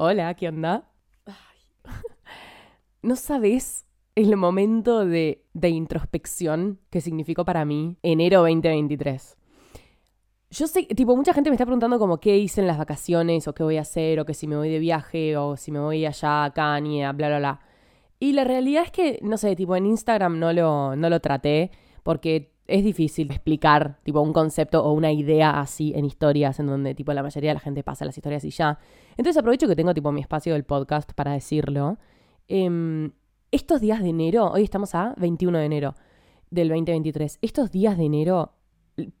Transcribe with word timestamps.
Hola, 0.00 0.32
¿qué 0.34 0.46
onda? 0.46 0.88
no 3.02 3.16
sabes 3.16 3.84
el 4.14 4.36
momento 4.36 5.04
de, 5.04 5.44
de 5.54 5.70
introspección 5.70 6.78
que 6.88 7.00
significó 7.00 7.44
para 7.44 7.64
mí 7.64 7.96
enero 8.04 8.42
2023. 8.42 9.36
Yo 10.50 10.68
sé, 10.68 10.84
tipo, 10.84 11.16
mucha 11.16 11.34
gente 11.34 11.50
me 11.50 11.54
está 11.54 11.64
preguntando 11.64 11.98
como 11.98 12.20
qué 12.20 12.38
hice 12.38 12.60
en 12.60 12.68
las 12.68 12.78
vacaciones, 12.78 13.48
o 13.48 13.54
qué 13.54 13.64
voy 13.64 13.76
a 13.76 13.80
hacer, 13.80 14.20
o 14.20 14.24
que 14.24 14.34
si 14.34 14.46
me 14.46 14.54
voy 14.54 14.68
de 14.68 14.78
viaje, 14.78 15.36
o 15.36 15.56
si 15.56 15.72
me 15.72 15.80
voy 15.80 16.06
allá 16.06 16.44
a 16.44 16.52
Kanye, 16.52 17.10
bla, 17.14 17.26
bla, 17.26 17.38
bla. 17.38 17.60
Y 18.20 18.34
la 18.34 18.44
realidad 18.44 18.84
es 18.84 18.92
que, 18.92 19.18
no 19.22 19.36
sé, 19.36 19.56
tipo, 19.56 19.74
en 19.74 19.86
Instagram 19.86 20.38
no 20.38 20.52
lo, 20.52 20.94
no 20.94 21.10
lo 21.10 21.18
traté, 21.18 21.72
porque 22.04 22.52
es 22.68 22.84
difícil 22.84 23.30
explicar, 23.30 23.98
tipo, 24.04 24.20
un 24.20 24.32
concepto 24.32 24.84
o 24.84 24.92
una 24.92 25.10
idea 25.10 25.58
así 25.58 25.92
en 25.96 26.04
historias, 26.04 26.60
en 26.60 26.66
donde, 26.66 26.94
tipo, 26.94 27.12
la 27.14 27.22
mayoría 27.22 27.50
de 27.50 27.54
la 27.54 27.60
gente 27.60 27.82
pasa 27.82 28.04
las 28.04 28.16
historias 28.16 28.44
y 28.44 28.50
ya. 28.50 28.78
Entonces 29.16 29.38
aprovecho 29.38 29.66
que 29.66 29.74
tengo, 29.74 29.94
tipo, 29.94 30.12
mi 30.12 30.20
espacio 30.20 30.52
del 30.52 30.64
podcast 30.64 31.12
para 31.14 31.32
decirlo. 31.32 31.98
Em, 32.46 33.10
estos 33.50 33.80
días 33.80 34.02
de 34.02 34.10
enero, 34.10 34.50
hoy 34.52 34.62
estamos 34.62 34.94
a 34.94 35.14
21 35.16 35.58
de 35.58 35.64
enero 35.64 35.94
del 36.50 36.68
2023, 36.68 37.38
estos 37.40 37.70
días 37.70 37.96
de 37.96 38.04
enero 38.04 38.52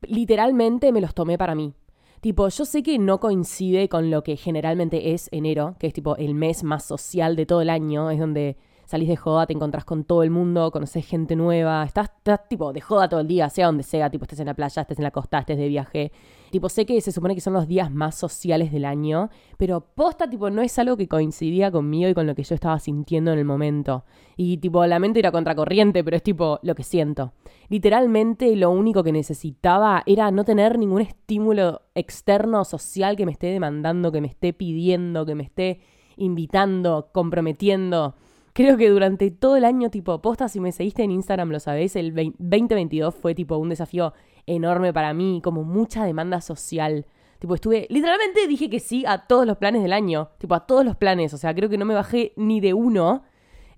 literalmente 0.02 0.92
me 0.92 1.00
los 1.00 1.14
tomé 1.14 1.38
para 1.38 1.54
mí. 1.54 1.72
Tipo, 2.20 2.48
yo 2.48 2.64
sé 2.64 2.82
que 2.82 2.98
no 2.98 3.20
coincide 3.20 3.88
con 3.88 4.10
lo 4.10 4.22
que 4.24 4.36
generalmente 4.36 5.14
es 5.14 5.28
enero, 5.30 5.76
que 5.78 5.86
es 5.86 5.92
tipo 5.92 6.16
el 6.16 6.34
mes 6.34 6.64
más 6.64 6.84
social 6.84 7.36
de 7.36 7.46
todo 7.46 7.62
el 7.62 7.70
año, 7.70 8.10
es 8.10 8.18
donde 8.18 8.56
salís 8.88 9.06
de 9.06 9.16
joda, 9.16 9.46
te 9.46 9.52
encontrás 9.52 9.84
con 9.84 10.02
todo 10.04 10.22
el 10.22 10.30
mundo, 10.30 10.70
conoces 10.70 11.04
gente 11.06 11.36
nueva, 11.36 11.84
estás, 11.84 12.08
tipo 12.48 12.72
de 12.72 12.80
joda 12.80 13.06
todo 13.06 13.20
el 13.20 13.28
día, 13.28 13.50
sea 13.50 13.66
donde 13.66 13.82
sea, 13.82 14.08
tipo 14.08 14.24
estés 14.24 14.40
en 14.40 14.46
la 14.46 14.54
playa, 14.54 14.80
estés 14.80 14.98
en 14.98 15.04
la 15.04 15.10
costa, 15.10 15.40
estés 15.40 15.58
de 15.58 15.68
viaje. 15.68 16.10
Tipo, 16.50 16.70
sé 16.70 16.86
que 16.86 16.98
se 17.02 17.12
supone 17.12 17.34
que 17.34 17.42
son 17.42 17.52
los 17.52 17.68
días 17.68 17.92
más 17.92 18.14
sociales 18.14 18.72
del 18.72 18.86
año, 18.86 19.28
pero 19.58 19.82
posta, 19.82 20.30
tipo, 20.30 20.48
no 20.48 20.62
es 20.62 20.78
algo 20.78 20.96
que 20.96 21.06
coincidía 21.06 21.70
conmigo 21.70 22.08
y 22.08 22.14
con 22.14 22.26
lo 22.26 22.34
que 22.34 22.44
yo 22.44 22.54
estaba 22.54 22.78
sintiendo 22.78 23.30
en 23.30 23.38
el 23.38 23.44
momento. 23.44 24.04
Y 24.38 24.56
tipo, 24.56 24.86
lamento 24.86 25.18
ir 25.18 25.26
a 25.26 25.32
contracorriente, 25.32 26.02
pero 26.02 26.16
es 26.16 26.22
tipo 26.22 26.58
lo 26.62 26.74
que 26.74 26.82
siento. 26.82 27.34
Literalmente 27.68 28.56
lo 28.56 28.70
único 28.70 29.04
que 29.04 29.12
necesitaba 29.12 30.02
era 30.06 30.30
no 30.30 30.44
tener 30.44 30.78
ningún 30.78 31.02
estímulo 31.02 31.82
externo 31.94 32.64
social 32.64 33.16
que 33.16 33.26
me 33.26 33.32
esté 33.32 33.48
demandando, 33.48 34.10
que 34.10 34.22
me 34.22 34.28
esté 34.28 34.54
pidiendo, 34.54 35.26
que 35.26 35.34
me 35.34 35.42
esté 35.42 35.80
invitando, 36.16 37.10
comprometiendo. 37.12 38.14
Creo 38.58 38.76
que 38.76 38.90
durante 38.90 39.30
todo 39.30 39.54
el 39.54 39.64
año, 39.64 39.88
tipo, 39.88 40.20
posta, 40.20 40.48
si 40.48 40.58
me 40.58 40.72
seguiste 40.72 41.04
en 41.04 41.12
Instagram, 41.12 41.50
lo 41.50 41.60
sabés, 41.60 41.94
el 41.94 42.12
2022 42.12 43.14
fue 43.14 43.32
tipo 43.32 43.56
un 43.56 43.68
desafío 43.68 44.14
enorme 44.46 44.92
para 44.92 45.14
mí, 45.14 45.40
como 45.44 45.62
mucha 45.62 46.04
demanda 46.04 46.40
social. 46.40 47.06
Tipo, 47.38 47.54
estuve, 47.54 47.86
literalmente 47.88 48.48
dije 48.48 48.68
que 48.68 48.80
sí 48.80 49.04
a 49.06 49.28
todos 49.28 49.46
los 49.46 49.58
planes 49.58 49.84
del 49.84 49.92
año, 49.92 50.30
tipo, 50.38 50.56
a 50.56 50.66
todos 50.66 50.84
los 50.84 50.96
planes, 50.96 51.32
o 51.34 51.38
sea, 51.38 51.54
creo 51.54 51.68
que 51.68 51.78
no 51.78 51.84
me 51.84 51.94
bajé 51.94 52.32
ni 52.34 52.58
de 52.60 52.74
uno. 52.74 53.22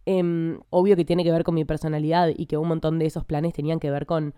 Em, 0.07 0.59
obvio 0.71 0.97
que 0.97 1.05
tiene 1.05 1.25
que 1.25 1.31
ver 1.31 1.45
con 1.45 1.57
mi 1.57 1.67
personalidad 1.67 2.31
y 2.35 2.47
que 2.47 2.57
un 2.57 2.69
montón 2.69 2.99
de 2.99 3.05
esos 3.05 3.27
planes 3.27 3.53
tenían 3.53 3.81
que 3.81 3.91
ver 3.91 4.07
con 4.07 4.33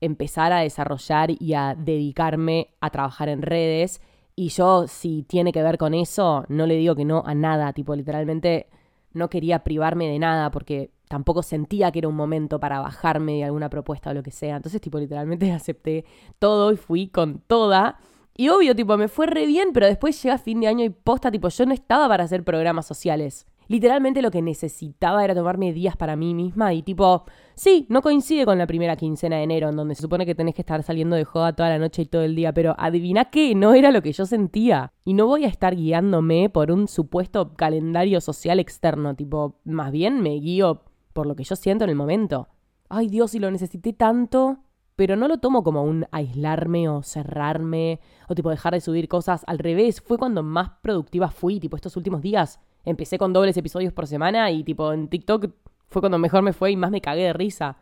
empezar 0.00 0.52
a 0.52 0.60
desarrollar 0.60 1.32
y 1.40 1.54
a 1.54 1.74
dedicarme 1.74 2.68
a 2.80 2.90
trabajar 2.90 3.28
en 3.28 3.42
redes. 3.42 4.00
Y 4.36 4.50
yo, 4.50 4.86
si 4.86 5.24
tiene 5.24 5.50
que 5.50 5.64
ver 5.64 5.76
con 5.76 5.92
eso, 5.92 6.44
no 6.48 6.68
le 6.68 6.76
digo 6.76 6.94
que 6.94 7.04
no 7.04 7.24
a 7.26 7.34
nada, 7.34 7.72
tipo, 7.72 7.96
literalmente 7.96 8.68
no 9.12 9.28
quería 9.30 9.64
privarme 9.64 10.08
de 10.08 10.18
nada 10.18 10.50
porque 10.50 10.90
tampoco 11.08 11.42
sentía 11.42 11.90
que 11.90 12.00
era 12.00 12.08
un 12.08 12.14
momento 12.14 12.60
para 12.60 12.80
bajarme 12.80 13.34
de 13.34 13.44
alguna 13.44 13.70
propuesta 13.70 14.10
o 14.10 14.14
lo 14.14 14.22
que 14.22 14.30
sea. 14.30 14.56
Entonces, 14.56 14.80
tipo, 14.80 14.98
literalmente 14.98 15.50
acepté 15.52 16.04
todo 16.38 16.72
y 16.72 16.76
fui 16.76 17.08
con 17.08 17.40
toda. 17.40 17.98
Y 18.36 18.50
obvio, 18.50 18.76
tipo, 18.76 18.96
me 18.96 19.08
fue 19.08 19.26
re 19.26 19.46
bien, 19.46 19.70
pero 19.72 19.86
después 19.86 20.22
llega 20.22 20.38
fin 20.38 20.60
de 20.60 20.68
año 20.68 20.84
y 20.84 20.90
posta, 20.90 21.30
tipo, 21.30 21.48
yo 21.48 21.66
no 21.66 21.74
estaba 21.74 22.06
para 22.08 22.24
hacer 22.24 22.44
programas 22.44 22.86
sociales 22.86 23.46
literalmente 23.68 24.22
lo 24.22 24.30
que 24.30 24.42
necesitaba 24.42 25.24
era 25.24 25.34
tomarme 25.34 25.72
días 25.72 25.96
para 25.96 26.16
mí 26.16 26.34
misma 26.34 26.74
y 26.74 26.82
tipo, 26.82 27.24
sí, 27.54 27.86
no 27.88 28.02
coincide 28.02 28.44
con 28.44 28.58
la 28.58 28.66
primera 28.66 28.96
quincena 28.96 29.36
de 29.36 29.44
enero, 29.44 29.68
en 29.68 29.76
donde 29.76 29.94
se 29.94 30.02
supone 30.02 30.26
que 30.26 30.34
tenés 30.34 30.54
que 30.54 30.62
estar 30.62 30.82
saliendo 30.82 31.16
de 31.16 31.24
joda 31.24 31.54
toda 31.54 31.68
la 31.68 31.78
noche 31.78 32.02
y 32.02 32.06
todo 32.06 32.22
el 32.22 32.34
día, 32.34 32.52
pero 32.52 32.74
adivina 32.78 33.26
qué, 33.26 33.54
no 33.54 33.74
era 33.74 33.92
lo 33.92 34.02
que 34.02 34.12
yo 34.12 34.26
sentía. 34.26 34.92
Y 35.04 35.14
no 35.14 35.26
voy 35.26 35.44
a 35.44 35.48
estar 35.48 35.76
guiándome 35.76 36.50
por 36.50 36.72
un 36.72 36.88
supuesto 36.88 37.54
calendario 37.54 38.20
social 38.20 38.58
externo, 38.58 39.14
tipo, 39.14 39.60
más 39.64 39.92
bien 39.92 40.20
me 40.20 40.30
guío 40.30 40.82
por 41.12 41.26
lo 41.26 41.36
que 41.36 41.44
yo 41.44 41.56
siento 41.56 41.84
en 41.84 41.90
el 41.90 41.96
momento. 41.96 42.48
Ay 42.88 43.08
Dios, 43.08 43.34
y 43.34 43.38
lo 43.38 43.50
necesité 43.50 43.92
tanto 43.92 44.58
pero 44.96 45.14
no 45.14 45.28
lo 45.28 45.38
tomo 45.38 45.62
como 45.62 45.84
un 45.84 46.06
aislarme 46.10 46.88
o 46.88 47.04
cerrarme 47.04 48.00
o 48.26 48.34
tipo 48.34 48.50
dejar 48.50 48.74
de 48.74 48.80
subir 48.80 49.06
cosas. 49.06 49.44
Al 49.46 49.60
revés, 49.60 50.00
fue 50.00 50.18
cuando 50.18 50.42
más 50.42 50.70
productiva 50.82 51.30
fui, 51.30 51.60
tipo 51.60 51.76
estos 51.76 51.96
últimos 51.96 52.20
días 52.20 52.58
empecé 52.84 53.18
con 53.18 53.32
dobles 53.32 53.56
episodios 53.56 53.92
por 53.92 54.06
semana 54.06 54.50
y 54.50 54.64
tipo 54.64 54.92
en 54.92 55.08
TikTok 55.08 55.50
fue 55.88 56.02
cuando 56.02 56.18
mejor 56.18 56.42
me 56.42 56.52
fue 56.52 56.70
y 56.70 56.76
más 56.76 56.90
me 56.90 57.00
cagué 57.00 57.24
de 57.24 57.32
risa. 57.32 57.78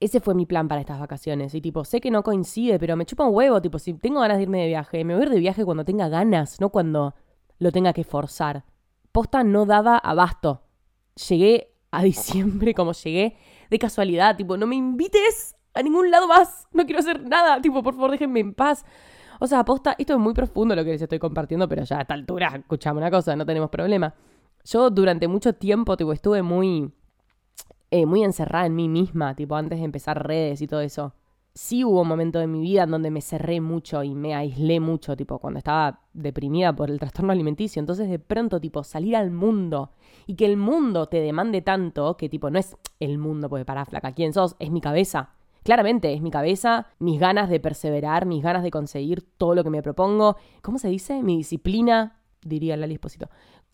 Ese 0.00 0.20
fue 0.20 0.34
mi 0.34 0.44
plan 0.44 0.68
para 0.68 0.80
estas 0.80 0.98
vacaciones. 0.98 1.54
Y 1.54 1.60
tipo, 1.60 1.84
sé 1.84 2.00
que 2.00 2.10
no 2.10 2.22
coincide, 2.22 2.78
pero 2.78 2.96
me 2.96 3.06
chupa 3.06 3.24
un 3.24 3.34
huevo. 3.34 3.62
Tipo, 3.62 3.78
si 3.78 3.94
tengo 3.94 4.20
ganas 4.20 4.38
de 4.38 4.42
irme 4.42 4.60
de 4.60 4.66
viaje, 4.66 5.04
me 5.04 5.14
voy 5.14 5.22
a 5.22 5.26
ir 5.26 5.30
de 5.30 5.38
viaje 5.38 5.64
cuando 5.64 5.84
tenga 5.84 6.08
ganas, 6.08 6.60
no 6.60 6.70
cuando 6.70 7.14
lo 7.58 7.72
tenga 7.72 7.92
que 7.92 8.04
forzar. 8.04 8.64
Posta 9.12 9.44
no 9.44 9.66
daba 9.66 9.96
abasto. 9.96 10.62
Llegué 11.28 11.74
a 11.90 12.02
diciembre 12.02 12.74
como 12.74 12.92
llegué 12.92 13.36
de 13.70 13.78
casualidad. 13.78 14.36
Tipo, 14.36 14.56
no 14.56 14.66
me 14.66 14.74
invites 14.74 15.56
a 15.74 15.82
ningún 15.82 16.10
lado 16.10 16.26
más. 16.26 16.66
No 16.72 16.84
quiero 16.84 16.98
hacer 16.98 17.26
nada. 17.26 17.60
Tipo, 17.62 17.82
por 17.82 17.94
favor, 17.94 18.10
déjenme 18.10 18.40
en 18.40 18.52
paz. 18.52 18.84
O 19.40 19.46
sea, 19.46 19.64
posta, 19.64 19.94
esto 19.98 20.14
es 20.14 20.18
muy 20.18 20.34
profundo 20.34 20.74
lo 20.74 20.84
que 20.84 20.90
les 20.90 21.02
estoy 21.02 21.18
compartiendo, 21.18 21.68
pero 21.68 21.84
ya 21.84 21.98
a 21.98 22.02
esta 22.02 22.14
altura, 22.14 22.52
escuchame 22.56 22.98
una 22.98 23.10
cosa, 23.10 23.34
no 23.36 23.46
tenemos 23.46 23.70
problema. 23.70 24.14
Yo 24.64 24.88
durante 24.88 25.28
mucho 25.28 25.52
tiempo, 25.52 25.96
tipo, 25.96 26.12
estuve 26.12 26.42
muy, 26.42 26.90
eh, 27.90 28.06
muy 28.06 28.24
encerrada 28.24 28.66
en 28.66 28.74
mí 28.74 28.88
misma, 28.88 29.34
tipo, 29.34 29.56
antes 29.56 29.78
de 29.78 29.84
empezar 29.84 30.26
redes 30.26 30.62
y 30.62 30.66
todo 30.66 30.80
eso. 30.80 31.14
Sí 31.52 31.84
hubo 31.84 32.00
un 32.00 32.08
momento 32.08 32.38
de 32.38 32.46
mi 32.46 32.60
vida 32.60 32.84
en 32.84 32.90
donde 32.90 33.10
me 33.10 33.20
cerré 33.20 33.60
mucho 33.60 34.02
y 34.02 34.14
me 34.14 34.34
aislé 34.34 34.80
mucho, 34.80 35.16
tipo, 35.16 35.38
cuando 35.38 35.58
estaba 35.58 36.00
deprimida 36.14 36.74
por 36.74 36.90
el 36.90 36.98
trastorno 36.98 37.32
alimenticio. 37.32 37.78
Entonces, 37.78 38.08
de 38.08 38.18
pronto, 38.18 38.58
tipo, 38.58 38.82
salir 38.82 39.16
al 39.16 39.30
mundo 39.30 39.90
y 40.26 40.34
que 40.34 40.46
el 40.46 40.56
mundo 40.56 41.06
te 41.06 41.20
demande 41.20 41.60
tanto 41.60 42.16
que, 42.16 42.28
tipo, 42.28 42.50
no 42.50 42.58
es 42.58 42.74
el 43.00 43.18
mundo, 43.18 43.48
porque 43.50 43.66
para 43.66 43.84
flaca, 43.84 44.12
¿quién 44.12 44.32
sos? 44.32 44.56
Es 44.58 44.70
mi 44.70 44.80
cabeza. 44.80 45.34
Claramente, 45.62 46.12
es 46.12 46.22
mi 46.22 46.30
cabeza, 46.30 46.88
mis 46.98 47.20
ganas 47.20 47.48
de 47.50 47.60
perseverar, 47.60 48.26
mis 48.26 48.42
ganas 48.42 48.62
de 48.62 48.70
conseguir 48.70 49.22
todo 49.36 49.54
lo 49.54 49.62
que 49.62 49.70
me 49.70 49.82
propongo. 49.82 50.36
¿Cómo 50.62 50.78
se 50.78 50.88
dice? 50.88 51.22
Mi 51.22 51.36
disciplina, 51.36 52.20
diría 52.42 52.76
Lali 52.76 52.94
Esposito 52.94 53.28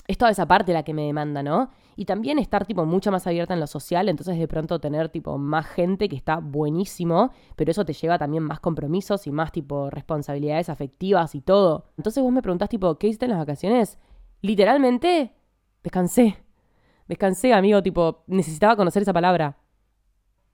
es 0.07 0.19
toda 0.19 0.31
esa 0.31 0.47
parte 0.47 0.73
la 0.73 0.83
que 0.83 0.95
me 0.95 1.07
demanda, 1.07 1.43
¿no? 1.43 1.71
Y 1.97 2.05
también 2.05 2.39
estar 2.39 2.67
tipo 2.67 2.85
mucho 2.85 3.13
más 3.13 3.27
abierta 3.27 3.55
en 3.55 3.61
lo 3.61 3.67
social, 3.67 4.09
entonces 4.09 4.39
de 4.39 4.49
pronto 4.49 4.81
tener 4.81 5.09
tipo 5.09 5.37
más 5.39 5.67
gente 5.67 6.09
que 6.09 6.17
está 6.17 6.39
buenísimo, 6.39 7.31
pero 7.57 7.71
eso 7.71 7.85
te 7.85 7.93
lleva 7.93 8.19
también 8.19 8.43
más 8.43 8.61
compromisos 8.61 9.27
y 9.27 9.31
más 9.31 9.53
tipo 9.53 9.91
responsabilidades 9.91 10.69
afectivas 10.69 11.35
y 11.35 11.41
todo. 11.41 11.85
Entonces 11.97 12.23
vos 12.23 12.33
me 12.33 12.43
preguntás 12.43 12.69
tipo, 12.69 12.97
¿qué 12.99 13.09
hiciste 13.09 13.27
en 13.27 13.33
las 13.33 13.39
vacaciones? 13.39 13.99
Literalmente, 14.41 15.35
descansé. 15.83 16.39
Descansé, 17.07 17.53
amigo, 17.53 17.83
tipo, 17.83 18.25
necesitaba 18.27 18.77
conocer 18.77 19.03
esa 19.03 19.13
palabra. 19.13 19.59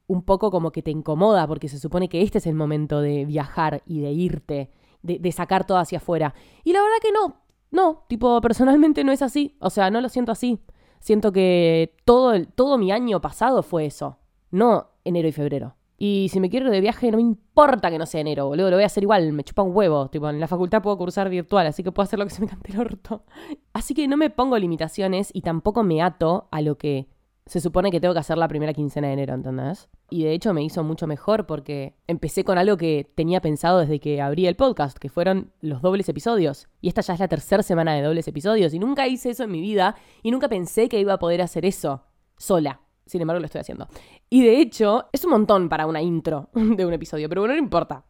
Un 0.07 0.23
poco 0.23 0.51
como 0.51 0.73
que 0.73 0.83
te 0.83 0.91
incomoda, 0.91 1.47
porque 1.47 1.69
se 1.69 1.79
supone 1.79 2.09
que 2.09 2.23
este 2.23 2.39
es 2.39 2.47
el 2.47 2.55
momento 2.55 3.01
de 3.01 3.25
viajar 3.25 3.83
y 3.87 4.01
de 4.01 4.11
irte, 4.13 4.71
de, 5.03 5.19
de 5.19 5.33
sacar 5.33 5.67
todo 5.67 5.79
hacia 5.79 5.99
afuera. 5.99 6.35
Y 6.65 6.73
la 6.73 6.81
verdad 6.81 6.99
que 7.03 7.13
no, 7.13 7.46
no, 7.71 8.05
tipo, 8.09 8.41
personalmente 8.41 9.05
no 9.05 9.13
es 9.13 9.23
así. 9.23 9.57
O 9.61 9.71
sea, 9.71 9.91
no 9.91 10.01
lo 10.01 10.09
siento 10.09 10.33
así. 10.33 10.61
Siento 11.01 11.33
que 11.33 11.95
todo, 12.05 12.33
el, 12.33 12.49
todo 12.49 12.79
mi 12.79 12.93
año 12.93 13.21
pasado 13.21 13.63
fue 13.63 13.87
eso. 13.87 14.19
No 14.51 14.91
enero 15.05 15.29
y 15.29 15.33
febrero. 15.33 15.77
Y 15.99 16.29
si 16.31 16.41
me 16.41 16.51
quiero 16.51 16.67
ir 16.67 16.73
de 16.73 16.81
viaje, 16.81 17.11
no 17.11 17.17
me 17.17 17.23
importa 17.23 17.91
que 17.91 17.99
no 17.99 18.05
sea 18.07 18.21
enero, 18.21 18.47
boludo. 18.47 18.71
Lo 18.71 18.77
voy 18.77 18.83
a 18.83 18.87
hacer 18.87 19.03
igual, 19.03 19.33
me 19.33 19.45
chupa 19.45 19.63
un 19.63 19.75
huevo. 19.75 20.09
Tipo, 20.09 20.29
en 20.29 20.41
la 20.41 20.47
facultad 20.47 20.83
puedo 20.83 20.99
cursar 20.99 21.31
virtual, 21.31 21.67
así 21.67 21.83
que 21.83 21.93
puedo 21.93 22.05
hacer 22.05 22.19
lo 22.19 22.27
que 22.27 22.33
se 22.33 22.43
me 22.43 22.49
cante 22.49 22.73
el 22.73 22.81
orto. 22.81 23.25
Así 23.73 23.95
que 23.95 24.07
no 24.09 24.17
me 24.17 24.31
pongo 24.31 24.59
limitaciones 24.59 25.31
y 25.33 25.41
tampoco 25.41 25.83
me 25.83 26.03
ato 26.03 26.49
a 26.51 26.61
lo 26.61 26.77
que 26.77 27.09
se 27.47 27.61
supone 27.61 27.91
que 27.91 28.01
tengo 28.01 28.13
que 28.13 28.21
hacer 28.21 28.37
la 28.37 28.49
primera 28.49 28.75
quincena 28.75 29.07
de 29.07 29.15
enero, 29.15 29.35
¿entendés? 29.35 29.89
Y 30.09 30.23
de 30.25 30.33
hecho 30.33 30.55
me 30.55 30.63
hizo 30.63 30.85
mucho 30.85 31.07
mejor 31.07 31.47
porque 31.47 31.97
empecé 32.07 32.45
con 32.45 32.59
algo 32.59 32.77
que 32.77 33.11
tenía 33.15 33.41
pensado 33.41 33.81
desde 33.81 33.99
que 33.99 34.21
abrí 34.21 34.47
el 34.47 34.55
podcast, 34.55 34.99
que 34.99 35.09
fueron 35.09 35.53
los 35.61 35.83
dobles 35.83 36.09
episodios. 36.09 36.69
Y 36.81 36.89
esta 36.89 37.01
ya 37.01 37.15
es 37.15 37.21
la 37.21 37.29
tercera 37.29 37.63
semana 37.63 37.95
de 37.95 38.03
dobles 38.03 38.29
episodios 38.29 38.73
y 38.73 38.79
nunca 38.79 39.09
hice 39.09 39.31
eso 39.31 39.45
en 39.45 39.51
mi 39.51 39.61
vida 39.61 39.97
y 40.23 40.31
nunca 40.31 40.49
pensé 40.49 40.89
que 40.89 41.01
iba 41.01 41.15
a 41.15 41.19
poder 41.19 41.43
hacer 41.43 41.65
eso 41.65 42.05
sola. 42.37 42.81
Sin 43.05 43.21
embargo, 43.21 43.41
lo 43.41 43.47
estoy 43.47 43.61
haciendo. 43.61 43.89
Y 44.31 44.45
de 44.45 44.61
hecho, 44.61 45.07
es 45.13 45.25
un 45.25 45.31
montón 45.31 45.69
para 45.69 45.87
una 45.87 46.03
intro 46.03 46.51
de 46.55 46.87
un 46.87 46.93
episodio, 46.93 47.29
pero 47.29 47.43
bueno, 47.43 47.55
no 47.55 47.61
importa. 47.61 48.05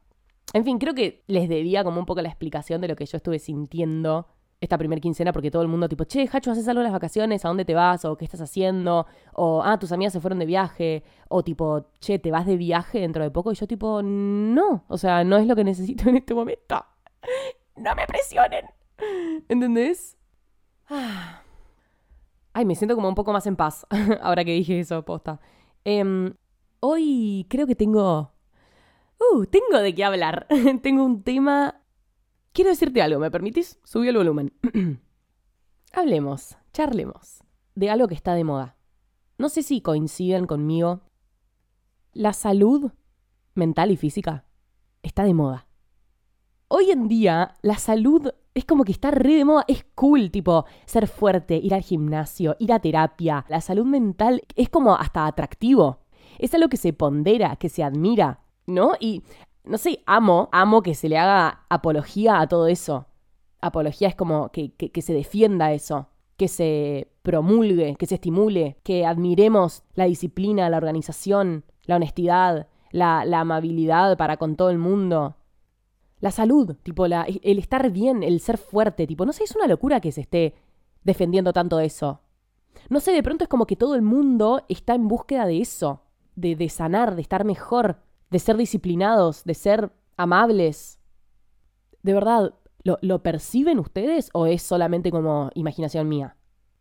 En 0.52 0.64
fin, 0.64 0.78
creo 0.78 0.94
que 0.94 1.24
les 1.26 1.48
debía 1.48 1.82
como 1.84 2.00
un 2.00 2.06
poco 2.06 2.22
la 2.22 2.28
explicación 2.28 2.80
de 2.80 2.88
lo 2.88 2.96
que 2.96 3.06
yo 3.06 3.16
estuve 3.16 3.38
sintiendo 3.38 4.28
esta 4.60 4.78
primer 4.78 5.00
quincena 5.00 5.32
porque 5.32 5.50
todo 5.50 5.62
el 5.62 5.68
mundo 5.68 5.88
tipo, 5.88 6.04
che, 6.04 6.28
Hacho, 6.32 6.50
¿haces 6.50 6.66
algo 6.68 6.80
en 6.80 6.84
las 6.84 6.92
vacaciones? 6.92 7.44
¿A 7.44 7.48
dónde 7.48 7.64
te 7.64 7.74
vas? 7.74 8.04
¿O 8.04 8.16
qué 8.16 8.24
estás 8.24 8.40
haciendo? 8.40 9.06
O, 9.34 9.62
ah, 9.62 9.78
tus 9.78 9.92
amigas 9.92 10.12
se 10.12 10.20
fueron 10.20 10.38
de 10.38 10.46
viaje. 10.46 11.04
O 11.28 11.42
tipo, 11.44 11.90
che, 12.00 12.18
¿te 12.18 12.30
vas 12.30 12.46
de 12.46 12.56
viaje 12.56 13.00
dentro 13.00 13.22
de 13.22 13.30
poco? 13.30 13.52
Y 13.52 13.54
yo 13.54 13.66
tipo, 13.66 14.02
no. 14.02 14.84
O 14.88 14.98
sea, 14.98 15.24
no 15.24 15.36
es 15.36 15.46
lo 15.46 15.54
que 15.56 15.64
necesito 15.64 16.08
en 16.08 16.16
este 16.16 16.34
momento. 16.34 16.84
No 17.78 17.94
me 17.94 18.06
presionen. 18.06 18.64
¿Entendés? 19.50 20.16
Ah. 20.88 21.42
Ay, 22.54 22.64
me 22.64 22.74
siento 22.74 22.94
como 22.94 23.06
un 23.06 23.14
poco 23.14 23.34
más 23.34 23.46
en 23.46 23.54
paz 23.54 23.86
ahora 24.22 24.46
que 24.46 24.52
dije 24.52 24.80
eso, 24.80 25.04
posta. 25.04 25.40
Em, 25.84 26.32
hoy 26.80 27.46
creo 27.50 27.66
que 27.66 27.74
tengo... 27.74 28.32
Uh, 29.18 29.44
tengo 29.44 29.78
de 29.78 29.94
qué 29.94 30.04
hablar. 30.04 30.46
tengo 30.82 31.04
un 31.04 31.22
tema... 31.22 31.82
Quiero 32.56 32.70
decirte 32.70 33.02
algo, 33.02 33.20
¿me 33.20 33.30
permitís? 33.30 33.78
Subí 33.84 34.08
el 34.08 34.16
volumen. 34.16 34.50
Hablemos, 35.92 36.56
charlemos 36.72 37.44
de 37.74 37.90
algo 37.90 38.08
que 38.08 38.14
está 38.14 38.32
de 38.32 38.44
moda. 38.44 38.78
No 39.36 39.50
sé 39.50 39.62
si 39.62 39.82
coinciden 39.82 40.46
conmigo. 40.46 41.02
La 42.14 42.32
salud 42.32 42.92
mental 43.54 43.90
y 43.90 43.98
física 43.98 44.46
está 45.02 45.24
de 45.24 45.34
moda. 45.34 45.68
Hoy 46.68 46.92
en 46.92 47.08
día, 47.08 47.56
la 47.60 47.76
salud 47.76 48.30
es 48.54 48.64
como 48.64 48.84
que 48.84 48.92
está 48.92 49.10
re 49.10 49.34
de 49.34 49.44
moda, 49.44 49.66
es 49.68 49.84
cool, 49.94 50.30
tipo, 50.30 50.64
ser 50.86 51.08
fuerte, 51.08 51.58
ir 51.58 51.74
al 51.74 51.82
gimnasio, 51.82 52.56
ir 52.58 52.72
a 52.72 52.78
terapia. 52.78 53.44
La 53.50 53.60
salud 53.60 53.84
mental 53.84 54.40
es 54.54 54.70
como 54.70 54.96
hasta 54.96 55.26
atractivo. 55.26 56.06
Es 56.38 56.54
algo 56.54 56.70
que 56.70 56.78
se 56.78 56.94
pondera, 56.94 57.56
que 57.56 57.68
se 57.68 57.84
admira, 57.84 58.46
¿no? 58.64 58.94
Y, 58.98 59.24
no 59.66 59.78
sé, 59.78 60.02
amo, 60.06 60.48
amo 60.52 60.82
que 60.82 60.94
se 60.94 61.08
le 61.08 61.18
haga 61.18 61.64
apología 61.68 62.40
a 62.40 62.46
todo 62.46 62.66
eso. 62.68 63.06
Apología 63.60 64.08
es 64.08 64.14
como 64.14 64.50
que, 64.50 64.72
que 64.72 65.02
se 65.02 65.12
defienda 65.12 65.72
eso, 65.72 66.08
que 66.36 66.48
se 66.48 67.08
promulgue, 67.22 67.96
que 67.96 68.06
se 68.06 68.16
estimule, 68.16 68.76
que 68.82 69.06
admiremos 69.06 69.82
la 69.94 70.04
disciplina, 70.04 70.70
la 70.70 70.76
organización, 70.76 71.64
la 71.84 71.96
honestidad, 71.96 72.68
la, 72.92 73.20
amabilidad 73.40 74.16
para 74.16 74.36
con 74.36 74.56
todo 74.56 74.70
el 74.70 74.78
mundo. 74.78 75.36
La 76.20 76.30
salud, 76.30 76.76
tipo, 76.82 77.06
la, 77.08 77.26
el 77.42 77.58
estar 77.58 77.90
bien, 77.90 78.22
el 78.22 78.40
ser 78.40 78.58
fuerte, 78.58 79.06
tipo, 79.06 79.26
no 79.26 79.32
sé, 79.32 79.44
es 79.44 79.54
una 79.56 79.66
locura 79.66 80.00
que 80.00 80.12
se 80.12 80.22
esté 80.22 80.54
defendiendo 81.04 81.52
tanto 81.52 81.80
eso. 81.80 82.20
No 82.88 83.00
sé, 83.00 83.12
de 83.12 83.22
pronto 83.22 83.44
es 83.44 83.48
como 83.48 83.66
que 83.66 83.76
todo 83.76 83.94
el 83.94 84.02
mundo 84.02 84.62
está 84.68 84.94
en 84.94 85.08
búsqueda 85.08 85.46
de 85.46 85.60
eso, 85.60 86.02
de, 86.34 86.56
de 86.56 86.68
sanar, 86.68 87.16
de 87.16 87.22
estar 87.22 87.44
mejor, 87.44 88.02
de 88.30 88.38
ser 88.38 88.56
disciplinados, 88.56 89.44
de 89.44 89.54
ser 89.54 89.92
amables. 90.16 90.98
De 92.02 92.14
verdad, 92.14 92.54
¿lo, 92.82 92.98
¿lo 93.02 93.22
perciben 93.22 93.78
ustedes 93.78 94.30
o 94.32 94.46
es 94.46 94.62
solamente 94.62 95.10
como 95.10 95.50
imaginación 95.54 96.08
mía? 96.08 96.36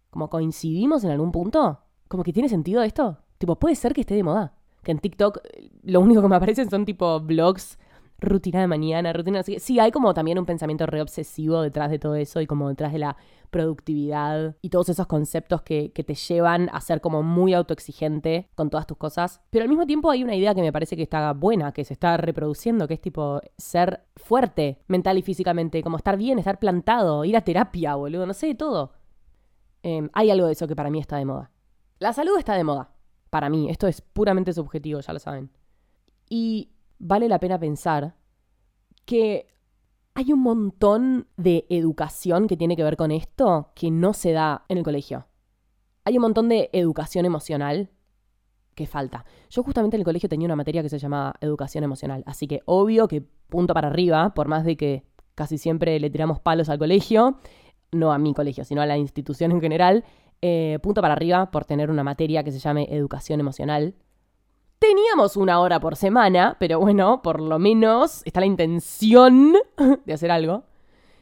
¿Como 0.09 0.29
coincidimos 0.29 1.03
en 1.03 1.11
algún 1.11 1.31
punto? 1.31 1.79
¿Como 2.07 2.23
que 2.23 2.33
tiene 2.33 2.49
sentido 2.49 2.83
esto? 2.83 3.17
Tipo, 3.37 3.57
puede 3.57 3.75
ser 3.75 3.93
que 3.93 4.01
esté 4.01 4.15
de 4.15 4.23
moda 4.23 4.55
que 4.85 4.91
en 4.93 4.99
TikTok 4.99 5.39
eh, 5.43 5.71
lo 5.83 5.99
único 5.99 6.21
que 6.21 6.29
me 6.29 6.37
aparecen 6.37 6.69
son 6.69 6.85
tipo 6.85 7.19
blogs, 7.19 7.77
rutina 8.19 8.61
de 8.61 8.67
mañana, 8.67 9.13
rutina 9.13 9.41
así. 9.41 9.59
Sí, 9.59 9.79
hay 9.79 9.91
como 9.91 10.13
también 10.13 10.39
un 10.39 10.45
pensamiento 10.45 10.85
re 10.85 11.01
obsesivo 11.01 11.61
detrás 11.61 11.91
de 11.91 11.99
todo 11.99 12.15
eso 12.15 12.41
y 12.41 12.47
como 12.47 12.69
detrás 12.69 12.93
de 12.93 12.99
la 12.99 13.17
productividad 13.49 14.55
y 14.61 14.69
todos 14.69 14.89
esos 14.89 15.07
conceptos 15.07 15.61
que, 15.61 15.91
que, 15.93 16.03
te 16.03 16.15
llevan 16.15 16.69
a 16.73 16.81
ser 16.81 16.99
como 16.99 17.23
muy 17.23 17.53
autoexigente 17.53 18.49
con 18.55 18.69
todas 18.69 18.87
tus 18.87 18.97
cosas. 18.97 19.41
Pero 19.49 19.63
al 19.63 19.69
mismo 19.69 19.85
tiempo 19.85 20.09
hay 20.09 20.23
una 20.23 20.35
idea 20.35 20.53
que 20.53 20.61
me 20.61 20.73
parece 20.73 20.95
que 20.95 21.03
está 21.03 21.31
buena, 21.33 21.71
que 21.71 21.85
se 21.85 21.93
está 21.93 22.17
reproduciendo, 22.17 22.87
que 22.87 22.95
es 22.95 23.01
tipo 23.01 23.41
ser 23.57 24.03
fuerte 24.15 24.79
mental 24.87 25.17
y 25.17 25.21
físicamente, 25.21 25.83
como 25.83 25.97
estar 25.97 26.17
bien, 26.17 26.39
estar 26.39 26.59
plantado, 26.59 27.23
ir 27.23 27.37
a 27.37 27.41
terapia, 27.41 27.95
boludo, 27.95 28.25
no 28.25 28.33
sé, 28.33 28.55
todo. 28.55 28.91
Em, 29.83 30.09
hay 30.13 30.31
algo 30.31 30.47
de 30.47 30.53
eso 30.53 30.67
que 30.67 30.75
para 30.75 30.89
mí 30.89 30.99
está 30.99 31.17
de 31.17 31.25
moda. 31.25 31.51
La 31.99 32.11
salud 32.11 32.37
está 32.37 32.55
de 32.55 32.63
moda 32.63 32.89
para 33.29 33.49
mí. 33.49 33.69
Esto 33.69 33.87
es 33.87 34.01
puramente 34.01 34.51
subjetivo, 34.51 34.99
ya 34.99 35.13
lo 35.13 35.19
saben. 35.19 35.49
Y 36.29 36.71
vale 36.99 37.27
la 37.27 37.39
pena 37.39 37.59
pensar 37.59 38.15
que 39.05 39.47
hay 40.13 40.31
un 40.31 40.39
montón 40.39 41.27
de 41.37 41.65
educación 41.69 42.47
que 42.47 42.57
tiene 42.57 42.75
que 42.75 42.83
ver 42.83 42.95
con 42.95 43.11
esto 43.11 43.71
que 43.75 43.91
no 43.91 44.13
se 44.13 44.31
da 44.31 44.65
en 44.69 44.77
el 44.77 44.83
colegio. 44.83 45.27
Hay 46.05 46.17
un 46.17 46.21
montón 46.21 46.49
de 46.49 46.69
educación 46.71 47.25
emocional 47.25 47.89
que 48.75 48.87
falta. 48.87 49.25
Yo 49.49 49.63
justamente 49.63 49.97
en 49.97 50.01
el 50.01 50.05
colegio 50.05 50.29
tenía 50.29 50.45
una 50.45 50.55
materia 50.55 50.81
que 50.81 50.89
se 50.89 50.99
llamaba 50.99 51.35
educación 51.41 51.83
emocional, 51.83 52.23
así 52.27 52.47
que 52.47 52.61
obvio 52.65 53.07
que 53.07 53.21
punto 53.21 53.73
para 53.73 53.87
arriba, 53.87 54.33
por 54.33 54.47
más 54.47 54.65
de 54.65 54.77
que 54.77 55.03
casi 55.33 55.57
siempre 55.57 55.99
le 55.99 56.09
tiramos 56.09 56.39
palos 56.39 56.69
al 56.69 56.77
colegio, 56.77 57.37
no 57.91 58.11
a 58.11 58.17
mi 58.17 58.33
colegio, 58.33 58.63
sino 58.63 58.81
a 58.81 58.85
la 58.85 58.97
institución 58.97 59.51
en 59.51 59.61
general, 59.61 60.03
eh, 60.41 60.79
punto 60.81 61.01
para 61.01 61.13
arriba 61.13 61.51
por 61.51 61.65
tener 61.65 61.89
una 61.89 62.03
materia 62.03 62.43
que 62.43 62.51
se 62.51 62.59
llame 62.59 62.87
educación 62.91 63.39
emocional. 63.39 63.95
Teníamos 64.87 65.35
una 65.35 65.59
hora 65.61 65.79
por 65.79 65.95
semana, 65.95 66.57
pero 66.59 66.79
bueno, 66.79 67.21
por 67.21 67.41
lo 67.41 67.57
menos 67.57 68.21
está 68.25 68.39
la 68.39 68.45
intención 68.45 69.55
de 70.05 70.13
hacer 70.13 70.29
algo. 70.29 70.63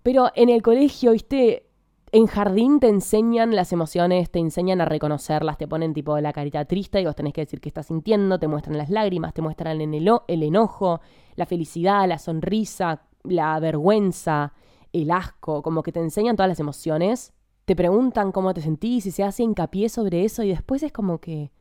Pero 0.03 0.31
en 0.35 0.49
el 0.49 0.61
colegio, 0.61 1.11
viste, 1.11 1.69
en 2.11 2.27
jardín 2.27 2.79
te 2.79 2.89
enseñan 2.89 3.55
las 3.55 3.71
emociones, 3.71 4.29
te 4.29 4.39
enseñan 4.39 4.81
a 4.81 4.85
reconocerlas, 4.85 5.57
te 5.57 5.67
ponen 5.67 5.93
tipo 5.93 6.19
la 6.19 6.33
carita 6.33 6.65
triste 6.65 6.99
y 6.99 7.05
vos 7.05 7.15
tenés 7.15 7.31
que 7.31 7.41
decir 7.41 7.61
qué 7.61 7.69
estás 7.69 7.87
sintiendo, 7.87 8.37
te 8.37 8.47
muestran 8.47 8.77
las 8.77 8.89
lágrimas, 8.89 9.33
te 9.33 9.41
muestran 9.41 9.79
el, 9.79 10.11
el 10.27 10.43
enojo, 10.43 10.99
la 11.35 11.45
felicidad, 11.45 12.07
la 12.07 12.19
sonrisa, 12.19 13.03
la 13.23 13.57
vergüenza, 13.59 14.53
el 14.91 15.09
asco, 15.09 15.61
como 15.61 15.83
que 15.83 15.91
te 15.91 16.01
enseñan 16.01 16.35
todas 16.35 16.49
las 16.49 16.59
emociones 16.59 17.33
te 17.65 17.77
preguntan 17.77 18.31
cómo 18.33 18.53
te 18.53 18.61
sentís 18.61 19.05
y 19.05 19.11
se 19.11 19.23
hace 19.23 19.43
hincapié 19.43 19.87
sobre 19.87 20.25
eso 20.25 20.43
y 20.43 20.49
después 20.49 20.83
es 20.83 20.91
como 20.91 21.19
que... 21.19 21.51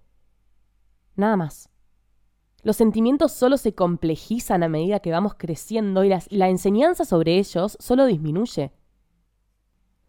Nada 1.14 1.36
más. 1.36 1.71
Los 2.62 2.76
sentimientos 2.76 3.32
solo 3.32 3.56
se 3.56 3.74
complejizan 3.74 4.62
a 4.62 4.68
medida 4.68 5.00
que 5.00 5.10
vamos 5.10 5.34
creciendo 5.34 6.04
y 6.04 6.12
la 6.30 6.48
enseñanza 6.48 7.04
sobre 7.04 7.38
ellos 7.38 7.76
solo 7.80 8.06
disminuye. 8.06 8.72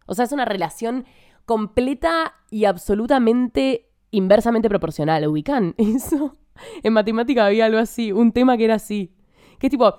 O 0.05 0.13
sea, 0.13 0.25
es 0.25 0.31
una 0.31 0.45
relación 0.45 1.05
completa 1.45 2.35
y 2.50 2.65
absolutamente 2.65 3.89
inversamente 4.11 4.69
proporcional. 4.69 5.27
¿Ubican 5.27 5.75
eso? 5.77 6.38
En 6.83 6.94
matemática 6.94 7.45
había 7.45 7.65
algo 7.65 7.79
así, 7.79 8.11
un 8.11 8.31
tema 8.31 8.57
que 8.57 8.65
era 8.65 8.75
así. 8.75 9.15
Que 9.59 9.67
es 9.67 9.71
tipo, 9.71 9.94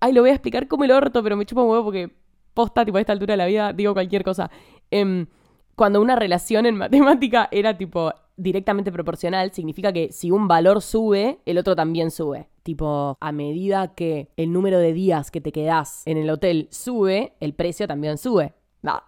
ay, 0.00 0.12
lo 0.12 0.22
voy 0.22 0.30
a 0.30 0.34
explicar 0.34 0.68
como 0.68 0.84
el 0.84 0.90
orto, 0.90 1.22
pero 1.22 1.36
me 1.36 1.44
chupa 1.44 1.62
un 1.62 1.70
huevo 1.70 1.84
porque 1.84 2.16
posta, 2.54 2.84
tipo, 2.84 2.96
a 2.98 3.00
esta 3.00 3.12
altura 3.12 3.34
de 3.34 3.38
la 3.38 3.46
vida 3.46 3.72
digo 3.72 3.92
cualquier 3.92 4.24
cosa. 4.24 4.50
Eh, 4.90 5.26
cuando 5.74 6.00
una 6.00 6.16
relación 6.16 6.66
en 6.66 6.76
matemática 6.76 7.48
era 7.52 7.76
tipo 7.76 8.12
directamente 8.38 8.90
proporcional, 8.90 9.52
significa 9.52 9.92
que 9.92 10.10
si 10.12 10.30
un 10.30 10.48
valor 10.48 10.80
sube, 10.80 11.40
el 11.44 11.58
otro 11.58 11.76
también 11.76 12.10
sube. 12.10 12.48
Tipo, 12.62 13.18
a 13.20 13.32
medida 13.32 13.94
que 13.94 14.30
el 14.36 14.52
número 14.52 14.78
de 14.78 14.92
días 14.92 15.30
que 15.30 15.40
te 15.40 15.52
quedás 15.52 16.06
en 16.06 16.16
el 16.16 16.30
hotel 16.30 16.68
sube, 16.70 17.34
el 17.40 17.52
precio 17.52 17.86
también 17.86 18.16
sube. 18.16 18.54
No. 18.80 19.02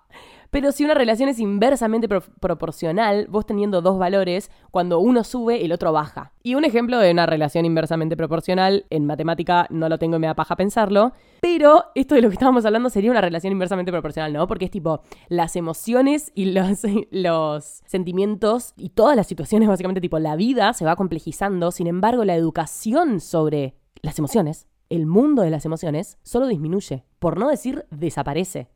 Pero 0.51 0.73
si 0.73 0.85
una 0.85 0.95
relación 0.95 1.29
es 1.29 1.39
inversamente 1.39 2.09
proporcional, 2.09 3.27
vos 3.29 3.47
teniendo 3.47 3.83
dos 3.83 3.99
valores, 3.99 4.51
cuando 4.71 4.99
uno 4.99 5.23
sube, 5.23 5.65
el 5.65 5.73
otro 5.73 5.93
baja. 5.93 6.33
Y 6.43 6.57
un 6.57 6.65
ejemplo 6.65 6.99
de 6.99 7.13
una 7.13 7.27
relación 7.27 7.65
inversamente 7.65 8.17
proporcional, 8.17 8.87
en 8.91 9.07
matemática 9.07 9.67
no 9.71 9.89
lo 9.89 9.99
tengo 9.99 10.17
y 10.17 10.19
me 10.19 10.27
da 10.27 10.35
paja 10.35 10.57
pensarlo, 10.57 11.13
pero 11.41 11.85
esto 11.95 12.17
de 12.17 12.23
lo 12.23 12.29
que 12.29 12.35
estábamos 12.35 12.65
hablando 12.65 12.91
sería 12.91 13.11
una 13.13 13.21
relación 13.21 13.53
inversamente 13.53 13.93
proporcional, 13.93 14.33
¿no? 14.33 14.47
Porque 14.49 14.65
es 14.65 14.71
tipo 14.71 15.03
las 15.29 15.55
emociones 15.55 16.33
y 16.35 16.47
los, 16.47 16.81
los 17.11 17.83
sentimientos 17.87 18.75
y 18.77 18.91
todas 18.91 19.17
las 19.17 19.29
situaciones, 19.29 19.69
básicamente 19.69 20.01
tipo 20.01 20.19
la 20.19 20.35
vida 20.35 20.73
se 20.73 20.85
va 20.85 20.97
complejizando, 20.97 21.71
sin 21.71 21.87
embargo 21.87 22.25
la 22.25 22.35
educación 22.35 23.21
sobre 23.21 23.77
las 24.03 24.19
emociones, 24.19 24.67
el 24.89 25.07
mundo 25.07 25.43
de 25.43 25.51
las 25.51 25.65
emociones, 25.65 26.19
solo 26.23 26.49
disminuye, 26.49 27.05
por 27.21 27.39
no 27.39 27.49
decir 27.49 27.87
desaparece. 27.91 28.69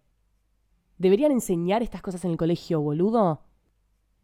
Deberían 0.99 1.33
enseñar 1.33 1.83
estas 1.83 2.03
cosas 2.03 2.25
en 2.25 2.33
el 2.33 2.37
colegio, 2.37 2.81
boludo. 2.81 3.41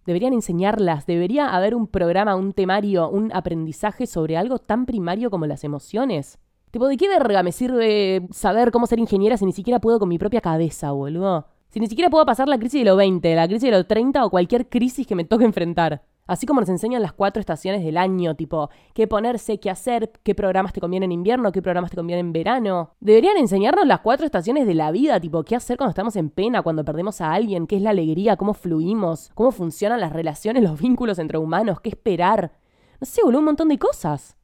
Deberían 0.07 0.33
enseñarlas. 0.33 1.07
Debería 1.07 1.55
haber 1.55 1.75
un 1.75 1.87
programa, 1.87 2.37
un 2.37 2.53
temario, 2.53 3.09
un 3.09 3.33
aprendizaje 3.33 4.07
sobre 4.07 4.37
algo 4.37 4.59
tan 4.59 4.87
primario 4.87 5.31
como 5.31 5.47
las 5.47 5.65
emociones. 5.65 6.39
¿de 6.73 6.97
qué 6.97 7.09
verga 7.09 7.43
me 7.43 7.53
sirve 7.53 8.29
saber 8.31 8.71
cómo 8.71 8.87
ser 8.87 8.99
ingeniera 9.01 9.37
si 9.37 9.45
ni 9.45 9.53
siquiera 9.53 9.81
puedo 9.81 9.99
con 9.99 10.09
mi 10.09 10.19
propia 10.19 10.41
cabeza, 10.41 10.93
boludo? 10.93 11.47
Si 11.69 11.81
ni 11.81 11.89
siquiera 11.89 12.11
puedo 12.11 12.25
pasar 12.25 12.49
la 12.49 12.59
crisis 12.59 12.81
de 12.81 12.85
los 12.85 12.97
20, 12.97 13.35
la 13.35 13.47
crisis 13.47 13.71
de 13.71 13.77
los 13.77 13.87
30 13.87 14.25
o 14.25 14.31
cualquier 14.31 14.69
crisis 14.69 15.07
que 15.07 15.15
me 15.15 15.25
toque 15.25 15.45
enfrentar. 15.45 16.03
Así 16.27 16.47
como 16.47 16.61
nos 16.61 16.69
enseñan 16.69 17.03
las 17.03 17.13
cuatro 17.13 17.41
estaciones 17.41 17.85
del 17.85 17.97
año, 17.97 18.37
tipo, 18.37 18.71
qué 18.95 19.09
ponerse, 19.09 19.59
qué 19.59 19.69
hacer, 19.69 20.13
qué 20.23 20.35
programas 20.35 20.73
te 20.73 20.81
convienen 20.81 21.11
en 21.11 21.19
invierno, 21.19 21.51
qué 21.51 21.61
programas 21.61 21.91
te 21.91 21.97
convienen 21.97 22.27
en 22.27 22.33
verano. 22.33 22.95
Deberían 23.01 23.37
enseñarnos 23.37 23.87
las 23.87 24.01
cuatro 24.01 24.27
estaciones 24.27 24.67
de 24.67 24.75
la 24.75 24.93
vida, 24.93 25.19
tipo, 25.19 25.43
qué 25.43 25.57
hacer 25.57 25.77
cuando 25.77 25.91
estamos 25.91 26.15
en 26.17 26.31
pena, 26.31 26.63
cuando 26.63 26.85
perdemos 26.85 27.21
a 27.21 27.33
alguien, 27.33 27.67
qué 27.67 27.77
es 27.77 27.83
la 27.83 27.91
alegría, 27.91 28.37
cómo 28.37 28.55
fluimos, 28.55 29.31
cómo 29.35 29.51
funcionan 29.51 30.01
las 30.01 30.13
relaciones, 30.13 30.63
los 30.69 30.81
vínculos 30.81 31.19
entre 31.19 31.39
humanos, 31.39 31.81
qué 31.81 31.89
esperar. 31.89 32.53
No 33.01 33.07
sé, 33.07 33.23
boludo, 33.25 33.41
un 33.41 33.47
montón 33.47 33.69
de 33.69 33.79
cosas. 33.79 34.37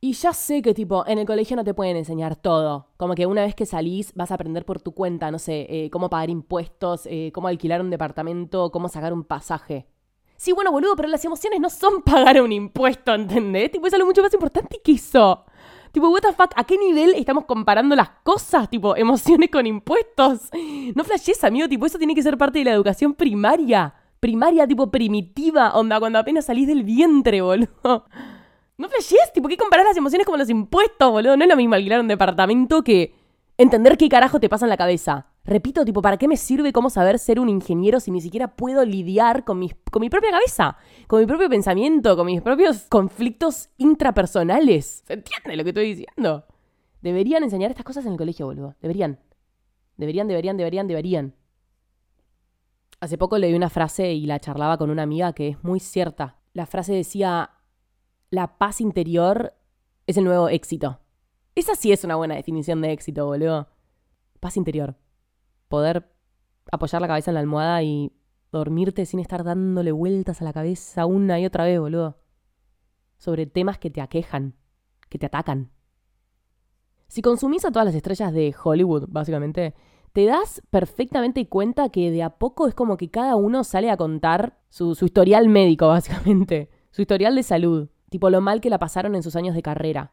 Y 0.00 0.12
ya 0.12 0.32
sé 0.32 0.62
que, 0.62 0.74
tipo, 0.74 1.04
en 1.08 1.18
el 1.18 1.26
colegio 1.26 1.56
no 1.56 1.64
te 1.64 1.74
pueden 1.74 1.96
enseñar 1.96 2.36
todo. 2.36 2.86
Como 2.96 3.14
que 3.14 3.26
una 3.26 3.42
vez 3.42 3.56
que 3.56 3.66
salís 3.66 4.14
vas 4.14 4.30
a 4.30 4.34
aprender 4.34 4.64
por 4.64 4.80
tu 4.80 4.92
cuenta, 4.92 5.30
no 5.32 5.40
sé, 5.40 5.66
eh, 5.68 5.90
cómo 5.90 6.08
pagar 6.08 6.30
impuestos, 6.30 7.06
eh, 7.06 7.32
cómo 7.34 7.48
alquilar 7.48 7.80
un 7.80 7.90
departamento, 7.90 8.70
cómo 8.70 8.88
sacar 8.88 9.12
un 9.12 9.24
pasaje. 9.24 9.88
Sí, 10.38 10.52
bueno, 10.52 10.70
boludo, 10.70 10.94
pero 10.94 11.08
las 11.08 11.24
emociones 11.24 11.58
no 11.60 11.68
son 11.68 12.00
pagar 12.04 12.40
un 12.40 12.52
impuesto, 12.52 13.12
¿entendés? 13.12 13.72
Tipo, 13.72 13.88
es 13.88 13.94
algo 13.94 14.06
mucho 14.06 14.22
más 14.22 14.32
importante 14.32 14.80
que 14.82 14.92
eso. 14.92 15.44
Tipo, 15.90 16.08
what 16.10 16.20
the 16.20 16.32
fuck, 16.32 16.52
¿a 16.54 16.62
qué 16.62 16.78
nivel 16.78 17.14
estamos 17.16 17.44
comparando 17.44 17.96
las 17.96 18.10
cosas? 18.22 18.70
Tipo, 18.70 18.94
emociones 18.96 19.50
con 19.50 19.66
impuestos. 19.66 20.48
No 20.94 21.02
flashes, 21.04 21.42
amigo, 21.44 21.68
tipo, 21.68 21.86
eso 21.86 21.98
tiene 21.98 22.14
que 22.14 22.22
ser 22.22 22.38
parte 22.38 22.60
de 22.60 22.64
la 22.66 22.72
educación 22.72 23.14
primaria. 23.14 23.94
primaria 24.20 24.66
tipo 24.66 24.90
primitiva, 24.90 25.72
onda, 25.74 25.98
cuando 25.98 26.18
apenas 26.20 26.46
salís 26.46 26.66
del 26.68 26.84
vientre, 26.84 27.40
boludo. 27.42 28.06
No 28.76 28.88
flashees, 28.88 29.32
tipo, 29.34 29.48
¿qué 29.48 29.56
comparar 29.56 29.86
las 29.86 29.96
emociones 29.96 30.24
como 30.24 30.38
los 30.38 30.48
impuestos, 30.48 31.10
boludo? 31.10 31.36
No 31.36 31.42
es 31.44 31.50
lo 31.50 31.56
mismo 31.56 31.74
alquilar 31.74 32.00
un 32.00 32.08
departamento 32.08 32.82
que 32.84 33.12
entender 33.56 33.98
qué 33.98 34.08
carajo 34.08 34.38
te 34.38 34.48
pasa 34.48 34.66
en 34.66 34.70
la 34.70 34.76
cabeza. 34.76 35.26
Repito, 35.48 35.82
tipo, 35.86 36.02
¿para 36.02 36.18
qué 36.18 36.28
me 36.28 36.36
sirve 36.36 36.74
cómo 36.74 36.90
saber 36.90 37.18
ser 37.18 37.40
un 37.40 37.48
ingeniero 37.48 38.00
si 38.00 38.10
ni 38.10 38.20
siquiera 38.20 38.54
puedo 38.54 38.84
lidiar 38.84 39.44
con, 39.44 39.66
con 39.90 40.00
mi 40.02 40.10
propia 40.10 40.30
cabeza? 40.30 40.76
Con 41.06 41.20
mi 41.20 41.26
propio 41.26 41.48
pensamiento, 41.48 42.18
con 42.18 42.26
mis 42.26 42.42
propios 42.42 42.82
conflictos 42.90 43.70
intrapersonales. 43.78 45.04
¿Se 45.06 45.14
entiende 45.14 45.56
lo 45.56 45.64
que 45.64 45.70
estoy 45.70 45.94
diciendo? 45.94 46.44
Deberían 47.00 47.44
enseñar 47.44 47.70
estas 47.70 47.86
cosas 47.86 48.04
en 48.04 48.12
el 48.12 48.18
colegio, 48.18 48.44
boludo. 48.44 48.76
Deberían. 48.82 49.20
Deberían, 49.96 50.28
deberían, 50.28 50.58
deberían, 50.58 50.86
deberían. 50.86 51.34
Hace 53.00 53.16
poco 53.16 53.38
leí 53.38 53.54
una 53.54 53.70
frase 53.70 54.12
y 54.12 54.26
la 54.26 54.40
charlaba 54.40 54.76
con 54.76 54.90
una 54.90 55.04
amiga 55.04 55.32
que 55.32 55.48
es 55.48 55.64
muy 55.64 55.80
cierta. 55.80 56.36
La 56.52 56.66
frase 56.66 56.92
decía, 56.92 57.52
la 58.28 58.58
paz 58.58 58.82
interior 58.82 59.54
es 60.06 60.18
el 60.18 60.24
nuevo 60.24 60.50
éxito. 60.50 61.00
Esa 61.54 61.74
sí 61.74 61.90
es 61.90 62.04
una 62.04 62.16
buena 62.16 62.34
definición 62.34 62.82
de 62.82 62.92
éxito, 62.92 63.24
boludo. 63.24 63.68
Paz 64.40 64.58
interior. 64.58 64.94
Poder 65.68 66.10
apoyar 66.72 67.00
la 67.00 67.08
cabeza 67.08 67.30
en 67.30 67.34
la 67.34 67.40
almohada 67.40 67.82
y 67.82 68.12
dormirte 68.52 69.06
sin 69.06 69.20
estar 69.20 69.44
dándole 69.44 69.92
vueltas 69.92 70.40
a 70.40 70.44
la 70.44 70.52
cabeza 70.52 71.06
una 71.06 71.38
y 71.38 71.46
otra 71.46 71.64
vez, 71.64 71.78
boludo. 71.78 72.18
Sobre 73.16 73.46
temas 73.46 73.78
que 73.78 73.90
te 73.90 74.00
aquejan, 74.00 74.54
que 75.08 75.18
te 75.18 75.26
atacan. 75.26 75.70
Si 77.08 77.22
consumís 77.22 77.64
a 77.64 77.70
todas 77.70 77.86
las 77.86 77.94
estrellas 77.94 78.32
de 78.32 78.54
Hollywood, 78.62 79.06
básicamente, 79.08 79.74
te 80.12 80.26
das 80.26 80.62
perfectamente 80.70 81.48
cuenta 81.48 81.88
que 81.88 82.10
de 82.10 82.22
a 82.22 82.30
poco 82.38 82.66
es 82.66 82.74
como 82.74 82.96
que 82.96 83.10
cada 83.10 83.36
uno 83.36 83.64
sale 83.64 83.90
a 83.90 83.96
contar 83.96 84.58
su, 84.68 84.92
historial 84.92 85.48
médico, 85.48 85.88
básicamente, 85.88 86.70
su 86.90 87.02
historial 87.02 87.34
de 87.34 87.42
salud, 87.42 87.88
tipo 88.10 88.30
lo 88.30 88.40
mal 88.40 88.60
que 88.60 88.70
la 88.70 88.78
pasaron 88.78 89.14
en 89.14 89.22
sus 89.22 89.36
años 89.36 89.54
de 89.54 89.62
carrera. 89.62 90.12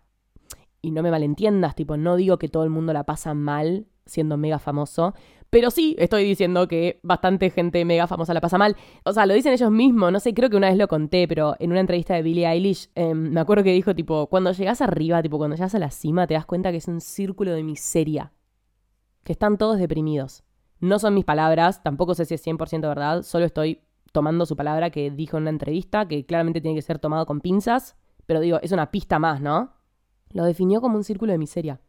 Y 0.81 0.91
no 0.91 1.01
me 1.01 1.11
malentiendas, 1.11 1.75
tipo, 1.75 1.97
no 1.97 2.15
digo 2.15 2.37
que 2.37 2.47
todo 2.47 2.63
el 2.63 2.69
mundo 2.69 2.93
la 2.93 3.05
pasa 3.05 3.33
mal 3.33 3.87
siendo 4.05 4.37
mega 4.37 4.59
famoso, 4.59 5.13
pero 5.49 5.71
sí 5.71 5.95
estoy 5.97 6.25
diciendo 6.25 6.67
que 6.67 6.99
bastante 7.01 7.49
gente 7.49 7.85
mega 7.85 8.07
famosa 8.07 8.33
la 8.33 8.41
pasa 8.41 8.57
mal. 8.57 8.75
O 9.03 9.13
sea, 9.13 9.25
lo 9.25 9.33
dicen 9.33 9.53
ellos 9.53 9.71
mismos, 9.71 10.11
no 10.11 10.19
sé, 10.19 10.33
creo 10.33 10.49
que 10.49 10.57
una 10.57 10.67
vez 10.67 10.77
lo 10.77 10.87
conté, 10.87 11.27
pero 11.27 11.55
en 11.59 11.71
una 11.71 11.79
entrevista 11.79 12.13
de 12.13 12.23
Billie 12.23 12.45
Eilish, 12.45 12.89
em, 12.95 13.31
me 13.31 13.39
acuerdo 13.39 13.63
que 13.63 13.71
dijo, 13.71 13.95
tipo, 13.95 14.27
cuando 14.27 14.51
llegas 14.51 14.81
arriba, 14.81 15.21
tipo, 15.21 15.37
cuando 15.37 15.55
llegas 15.55 15.73
a 15.75 15.79
la 15.79 15.91
cima, 15.91 16.27
te 16.27 16.33
das 16.33 16.45
cuenta 16.45 16.71
que 16.71 16.77
es 16.77 16.87
un 16.87 16.99
círculo 16.99 17.53
de 17.53 17.63
miseria 17.63 18.33
que 19.23 19.31
están 19.31 19.57
todos 19.57 19.79
deprimidos. 19.79 20.43
No 20.79 20.99
son 20.99 21.13
mis 21.13 21.25
palabras, 21.25 21.81
tampoco 21.81 22.15
sé 22.15 22.25
si 22.25 22.33
es 22.33 22.45
100% 22.45 22.81
verdad, 22.81 23.23
solo 23.23 23.45
estoy 23.45 23.81
tomando 24.11 24.45
su 24.45 24.55
palabra 24.55 24.89
que 24.89 25.09
dijo 25.09 25.37
en 25.37 25.43
una 25.43 25.49
entrevista, 25.51 26.07
que 26.07 26.25
claramente 26.25 26.61
tiene 26.61 26.75
que 26.75 26.81
ser 26.81 26.99
tomado 26.99 27.25
con 27.25 27.41
pinzas, 27.41 27.95
pero 28.25 28.39
digo, 28.39 28.59
es 28.61 28.71
una 28.71 28.91
pista 28.91 29.19
más, 29.19 29.41
¿no? 29.41 29.73
Lo 30.31 30.43
definió 30.45 30.81
como 30.81 30.97
un 30.97 31.03
círculo 31.03 31.31
de 31.31 31.37
miseria. 31.37 31.79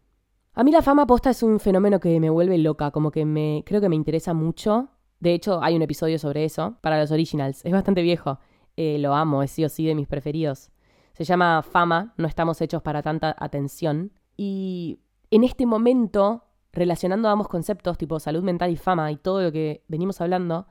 A 0.58 0.64
mí 0.64 0.70
la 0.70 0.80
fama 0.80 1.06
posta 1.06 1.28
es 1.28 1.42
un 1.42 1.60
fenómeno 1.60 2.00
que 2.00 2.18
me 2.18 2.30
vuelve 2.30 2.56
loca, 2.56 2.90
como 2.90 3.10
que 3.10 3.26
me 3.26 3.62
creo 3.66 3.82
que 3.82 3.90
me 3.90 3.94
interesa 3.94 4.32
mucho. 4.32 4.88
De 5.20 5.34
hecho, 5.34 5.62
hay 5.62 5.76
un 5.76 5.82
episodio 5.82 6.18
sobre 6.18 6.46
eso 6.46 6.78
para 6.80 6.98
los 6.98 7.10
originals. 7.10 7.62
Es 7.62 7.72
bastante 7.72 8.00
viejo. 8.00 8.38
Eh, 8.74 8.96
lo 8.98 9.14
amo, 9.14 9.42
es 9.42 9.50
sí 9.50 9.66
o 9.66 9.68
sí 9.68 9.84
de 9.84 9.94
mis 9.94 10.08
preferidos. 10.08 10.70
Se 11.12 11.24
llama 11.24 11.62
Fama, 11.62 12.14
no 12.16 12.26
estamos 12.26 12.58
hechos 12.62 12.80
para 12.80 13.02
tanta 13.02 13.36
atención. 13.38 14.12
Y 14.34 15.00
en 15.30 15.44
este 15.44 15.66
momento 15.66 16.44
relacionando 16.72 17.28
ambos 17.28 17.48
conceptos, 17.48 17.98
tipo 17.98 18.18
salud 18.18 18.42
mental 18.42 18.70
y 18.70 18.76
fama 18.76 19.12
y 19.12 19.16
todo 19.16 19.42
lo 19.42 19.52
que 19.52 19.84
venimos 19.88 20.22
hablando, 20.22 20.68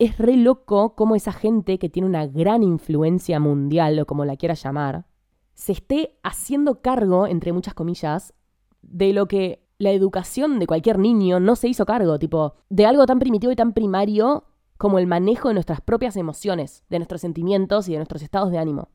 es 0.00 0.18
re 0.18 0.36
loco 0.36 0.96
cómo 0.96 1.14
esa 1.14 1.32
gente 1.32 1.78
que 1.78 1.88
tiene 1.88 2.08
una 2.08 2.26
gran 2.26 2.64
influencia 2.64 3.38
mundial, 3.38 3.96
o 4.00 4.06
como 4.06 4.24
la 4.24 4.36
quiera 4.36 4.54
llamar, 4.54 5.06
se 5.52 5.70
esté 5.70 6.18
haciendo 6.24 6.82
cargo, 6.82 7.28
entre 7.28 7.52
muchas 7.52 7.74
comillas, 7.74 8.34
de 8.90 9.12
lo 9.12 9.26
que 9.26 9.64
la 9.78 9.90
educación 9.90 10.58
de 10.58 10.66
cualquier 10.66 10.98
niño 10.98 11.40
no 11.40 11.56
se 11.56 11.68
hizo 11.68 11.84
cargo, 11.86 12.18
tipo, 12.18 12.54
de 12.68 12.86
algo 12.86 13.06
tan 13.06 13.18
primitivo 13.18 13.52
y 13.52 13.56
tan 13.56 13.72
primario 13.72 14.44
como 14.78 14.98
el 14.98 15.06
manejo 15.06 15.48
de 15.48 15.54
nuestras 15.54 15.80
propias 15.80 16.16
emociones, 16.16 16.84
de 16.88 16.98
nuestros 16.98 17.20
sentimientos 17.20 17.88
y 17.88 17.92
de 17.92 17.98
nuestros 17.98 18.22
estados 18.22 18.50
de 18.50 18.58
ánimo. 18.58 18.88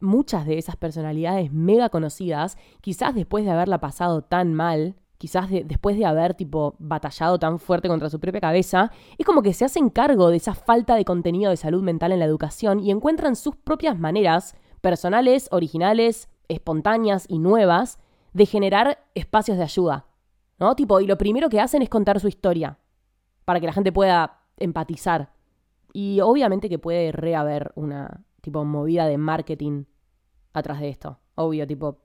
Muchas 0.00 0.46
de 0.46 0.58
esas 0.58 0.76
personalidades 0.76 1.52
mega 1.52 1.88
conocidas, 1.88 2.56
quizás 2.80 3.14
después 3.14 3.44
de 3.44 3.50
haberla 3.50 3.80
pasado 3.80 4.22
tan 4.22 4.54
mal, 4.54 4.96
quizás 5.18 5.50
después 5.50 5.98
de 5.98 6.06
haber 6.06 6.34
tipo 6.34 6.76
batallado 6.78 7.38
tan 7.38 7.58
fuerte 7.58 7.88
contra 7.88 8.08
su 8.08 8.20
propia 8.20 8.40
cabeza, 8.40 8.92
es 9.18 9.26
como 9.26 9.42
que 9.42 9.52
se 9.52 9.64
hacen 9.64 9.90
cargo 9.90 10.30
de 10.30 10.36
esa 10.36 10.54
falta 10.54 10.94
de 10.94 11.04
contenido 11.04 11.50
de 11.50 11.56
salud 11.56 11.82
mental 11.82 12.12
en 12.12 12.20
la 12.20 12.24
educación 12.24 12.78
y 12.78 12.92
encuentran 12.92 13.34
sus 13.34 13.56
propias 13.56 13.98
maneras, 13.98 14.54
personales, 14.80 15.48
originales, 15.50 16.28
espontáneas 16.46 17.26
y 17.28 17.40
nuevas, 17.40 17.98
de 18.32 18.46
generar 18.46 19.04
espacios 19.14 19.56
de 19.56 19.64
ayuda. 19.64 20.06
¿No? 20.58 20.74
Tipo, 20.74 21.00
y 21.00 21.06
lo 21.06 21.16
primero 21.18 21.48
que 21.48 21.60
hacen 21.60 21.82
es 21.82 21.88
contar 21.88 22.18
su 22.18 22.26
historia, 22.26 22.78
para 23.44 23.60
que 23.60 23.66
la 23.66 23.72
gente 23.72 23.92
pueda 23.92 24.40
empatizar. 24.56 25.32
Y 25.92 26.20
obviamente 26.20 26.68
que 26.68 26.78
puede 26.78 27.12
rehaber 27.12 27.72
una 27.76 28.24
tipo 28.40 28.64
movida 28.64 29.06
de 29.06 29.18
marketing 29.18 29.84
atrás 30.52 30.80
de 30.80 30.88
esto. 30.88 31.18
Obvio, 31.34 31.66
tipo, 31.66 31.98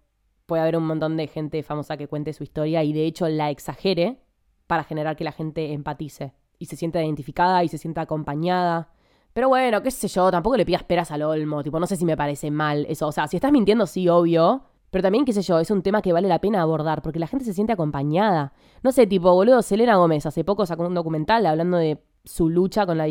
puede 0.45 0.61
haber 0.61 0.77
un 0.77 0.85
montón 0.85 1.17
de 1.17 1.27
gente 1.27 1.63
famosa 1.63 1.97
que 1.97 2.07
cuente 2.07 2.33
su 2.33 2.43
historia 2.43 2.83
y 2.83 2.93
de 2.93 3.05
hecho 3.05 3.27
la 3.27 3.49
exagere 3.49 4.19
para 4.67 4.83
generar 4.83 5.15
que 5.15 5.23
la 5.23 5.31
gente 5.31 5.73
empatice 5.73 6.33
y 6.59 6.65
se 6.65 6.75
sienta 6.75 7.03
identificada 7.03 7.63
y 7.63 7.67
se 7.67 7.77
sienta 7.77 8.01
acompañada. 8.01 8.89
Pero 9.33 9.49
bueno, 9.49 9.81
qué 9.81 9.89
sé 9.89 10.07
yo, 10.07 10.29
tampoco 10.31 10.57
le 10.57 10.65
pidas 10.65 10.83
peras 10.83 11.11
al 11.11 11.23
olmo, 11.23 11.63
tipo, 11.63 11.79
no 11.79 11.87
sé 11.87 11.95
si 11.95 12.05
me 12.05 12.15
parece 12.15 12.51
mal 12.51 12.85
eso. 12.87 13.07
O 13.07 13.11
sea, 13.11 13.27
si 13.27 13.37
estás 13.37 13.51
mintiendo, 13.51 13.87
sí, 13.87 14.07
obvio. 14.07 14.63
Pero 14.93 15.01
también, 15.01 15.25
qué 15.25 15.33
sé 15.33 15.41
yo, 15.41 15.57
es 15.57 15.71
un 15.71 15.81
tema 15.81 16.03
que 16.03 16.13
vale 16.13 16.27
la 16.27 16.39
pena 16.39 16.61
abordar, 16.61 17.01
porque 17.01 17.17
la 17.17 17.25
gente 17.25 17.45
se 17.45 17.53
siente 17.55 17.73
acompañada. 17.73 18.53
No 18.83 18.91
sé, 18.91 19.07
tipo, 19.07 19.33
boludo, 19.33 19.63
Selena 19.63 19.95
Gómez 19.95 20.27
hace 20.27 20.43
poco 20.43 20.67
sacó 20.67 20.85
un 20.85 20.93
documental 20.93 21.47
hablando 21.47 21.77
de 21.77 22.03
su 22.23 22.47
lucha 22.47 22.85
con 22.85 22.99
la 22.99 23.07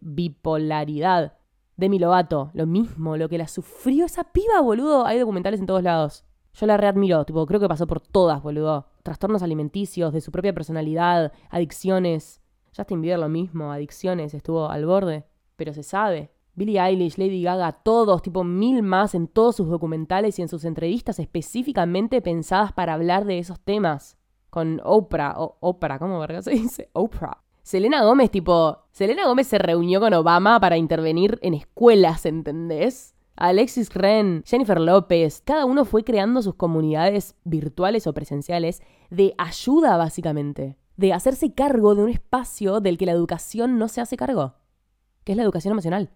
bipolaridad. 0.00 1.32
Demi 1.76 1.98
Lovato, 1.98 2.52
lo 2.54 2.66
mismo, 2.66 3.16
lo 3.16 3.28
que 3.28 3.38
la 3.38 3.48
sufrió 3.48 4.04
esa 4.06 4.22
piba, 4.22 4.60
boludo. 4.60 5.06
Hay 5.06 5.18
documentales 5.18 5.58
en 5.58 5.66
todos 5.66 5.82
lados. 5.82 6.24
Yo 6.52 6.66
la 6.66 6.76
readmiro, 6.76 7.24
tipo, 7.24 7.44
creo 7.46 7.58
que 7.58 7.66
pasó 7.66 7.88
por 7.88 8.00
todas, 8.00 8.40
boludo. 8.40 8.86
Trastornos 9.02 9.42
alimenticios, 9.42 10.12
de 10.12 10.20
su 10.20 10.30
propia 10.30 10.54
personalidad, 10.54 11.32
adicciones. 11.50 12.42
Justin 12.76 13.00
Bieber 13.00 13.18
lo 13.18 13.28
mismo, 13.28 13.72
adicciones, 13.72 14.34
estuvo 14.34 14.68
al 14.68 14.86
borde. 14.86 15.24
Pero 15.56 15.74
se 15.74 15.82
sabe. 15.82 16.30
Billie 16.56 16.80
Eilish, 16.80 17.18
Lady 17.18 17.42
Gaga, 17.42 17.72
todos, 17.72 18.22
tipo 18.22 18.44
mil 18.44 18.82
más 18.82 19.14
en 19.14 19.26
todos 19.26 19.56
sus 19.56 19.68
documentales 19.68 20.38
y 20.38 20.42
en 20.42 20.48
sus 20.48 20.64
entrevistas 20.64 21.18
específicamente 21.18 22.20
pensadas 22.20 22.72
para 22.72 22.94
hablar 22.94 23.24
de 23.24 23.38
esos 23.38 23.58
temas. 23.58 24.16
Con 24.50 24.80
Oprah, 24.84 25.34
o 25.36 25.56
Oprah, 25.60 25.98
¿cómo 25.98 26.20
verga 26.20 26.42
se 26.42 26.52
dice? 26.52 26.90
Oprah. 26.94 27.42
Selena 27.62 28.04
Gómez, 28.04 28.30
tipo, 28.30 28.84
Selena 28.92 29.26
Gómez 29.26 29.48
se 29.48 29.58
reunió 29.58 29.98
con 29.98 30.14
Obama 30.14 30.60
para 30.60 30.76
intervenir 30.76 31.38
en 31.42 31.54
escuelas, 31.54 32.24
¿entendés? 32.26 33.14
Alexis 33.36 33.92
Ren, 33.92 34.44
Jennifer 34.46 34.80
López, 34.80 35.42
cada 35.44 35.64
uno 35.64 35.84
fue 35.84 36.04
creando 36.04 36.40
sus 36.40 36.54
comunidades 36.54 37.34
virtuales 37.42 38.06
o 38.06 38.14
presenciales 38.14 38.80
de 39.10 39.34
ayuda 39.38 39.96
básicamente, 39.96 40.76
de 40.96 41.12
hacerse 41.12 41.52
cargo 41.52 41.96
de 41.96 42.04
un 42.04 42.10
espacio 42.10 42.80
del 42.80 42.96
que 42.96 43.06
la 43.06 43.12
educación 43.12 43.76
no 43.76 43.88
se 43.88 44.00
hace 44.00 44.16
cargo, 44.16 44.54
que 45.24 45.32
es 45.32 45.36
la 45.36 45.42
educación 45.42 45.72
emocional. 45.72 46.10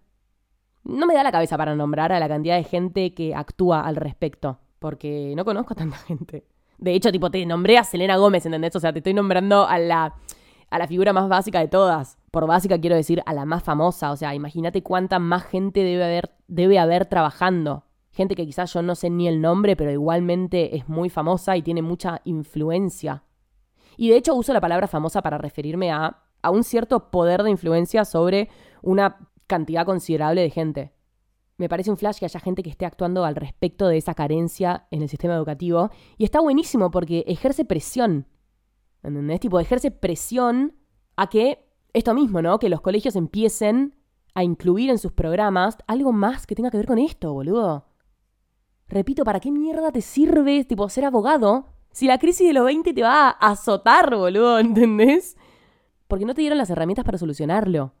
No 0.83 1.05
me 1.05 1.13
da 1.13 1.23
la 1.23 1.31
cabeza 1.31 1.57
para 1.57 1.75
nombrar 1.75 2.11
a 2.11 2.19
la 2.19 2.27
cantidad 2.27 2.55
de 2.55 2.63
gente 2.63 3.13
que 3.13 3.35
actúa 3.35 3.81
al 3.81 3.95
respecto, 3.95 4.59
porque 4.79 5.33
no 5.35 5.45
conozco 5.45 5.73
a 5.73 5.77
tanta 5.77 5.97
gente. 6.07 6.45
De 6.77 6.93
hecho, 6.93 7.11
tipo, 7.11 7.29
te 7.29 7.45
nombré 7.45 7.77
a 7.77 7.83
Selena 7.83 8.17
Gómez, 8.17 8.45
¿entendés? 8.45 8.75
O 8.75 8.79
sea, 8.79 8.93
te 8.93 8.99
estoy 8.99 9.13
nombrando 9.13 9.67
a 9.67 9.77
la, 9.77 10.15
a 10.69 10.79
la 10.79 10.87
figura 10.87 11.11
más 11.13 11.27
básica 11.27 11.59
de 11.59 11.67
todas. 11.67 12.17
Por 12.31 12.47
básica 12.47 12.79
quiero 12.79 12.95
decir 12.95 13.21
a 13.25 13.33
la 13.33 13.45
más 13.45 13.63
famosa. 13.63 14.11
O 14.11 14.15
sea, 14.15 14.33
imagínate 14.33 14.81
cuánta 14.81 15.19
más 15.19 15.43
gente 15.43 15.83
debe 15.83 16.05
haber 16.05 16.31
debe 16.49 16.79
haber 16.79 17.05
trabajando. 17.05 17.83
Gente 18.11 18.35
que 18.35 18.45
quizás 18.45 18.73
yo 18.73 18.81
no 18.81 18.95
sé 18.95 19.09
ni 19.09 19.27
el 19.27 19.39
nombre, 19.39 19.75
pero 19.75 19.91
igualmente 19.91 20.75
es 20.75 20.89
muy 20.89 21.09
famosa 21.09 21.55
y 21.55 21.61
tiene 21.61 21.81
mucha 21.81 22.21
influencia. 22.25 23.23
Y 23.97 24.09
de 24.09 24.17
hecho 24.17 24.35
uso 24.35 24.51
la 24.51 24.61
palabra 24.61 24.87
famosa 24.87 25.21
para 25.21 25.37
referirme 25.37 25.91
a, 25.91 26.17
a 26.41 26.49
un 26.49 26.63
cierto 26.63 27.11
poder 27.11 27.43
de 27.43 27.51
influencia 27.51 28.03
sobre 28.05 28.49
una 28.81 29.28
cantidad 29.49 29.85
considerable 29.85 30.41
de 30.41 30.49
gente. 30.49 30.93
Me 31.57 31.67
parece 31.67 31.91
un 31.91 31.97
flash 31.97 32.19
que 32.19 32.25
haya 32.25 32.39
gente 32.39 32.63
que 32.63 32.69
esté 32.69 32.85
actuando 32.85 33.25
al 33.25 33.35
respecto 33.35 33.89
de 33.89 33.97
esa 33.97 34.13
carencia 34.13 34.87
en 34.91 35.01
el 35.01 35.09
sistema 35.09 35.35
educativo. 35.35 35.89
Y 36.17 36.23
está 36.23 36.39
buenísimo 36.39 36.89
porque 36.89 37.25
ejerce 37.27 37.65
presión. 37.65 38.27
¿Entendés? 39.03 39.41
Tipo, 39.41 39.59
ejerce 39.59 39.91
presión 39.91 40.77
a 41.17 41.27
que 41.27 41.67
esto 41.91 42.13
mismo, 42.13 42.41
¿no? 42.41 42.59
Que 42.59 42.69
los 42.69 42.79
colegios 42.79 43.17
empiecen 43.17 43.95
a 44.35 44.43
incluir 44.43 44.89
en 44.89 44.99
sus 44.99 45.11
programas 45.11 45.77
algo 45.87 46.13
más 46.13 46.47
que 46.47 46.55
tenga 46.55 46.71
que 46.71 46.77
ver 46.77 46.85
con 46.85 46.99
esto, 46.99 47.33
boludo. 47.33 47.87
Repito, 48.87 49.25
¿para 49.25 49.41
qué 49.41 49.51
mierda 49.51 49.91
te 49.91 50.01
sirve, 50.01 50.63
tipo, 50.63 50.87
ser 50.87 51.03
abogado 51.03 51.65
si 51.91 52.07
la 52.07 52.19
crisis 52.19 52.47
de 52.47 52.53
los 52.53 52.65
20 52.65 52.93
te 52.93 53.01
va 53.01 53.29
a 53.29 53.31
azotar, 53.31 54.15
boludo, 54.15 54.59
¿entendés? 54.59 55.35
Porque 56.07 56.25
no 56.25 56.33
te 56.33 56.41
dieron 56.41 56.57
las 56.57 56.69
herramientas 56.69 57.03
para 57.03 57.17
solucionarlo. 57.17 57.93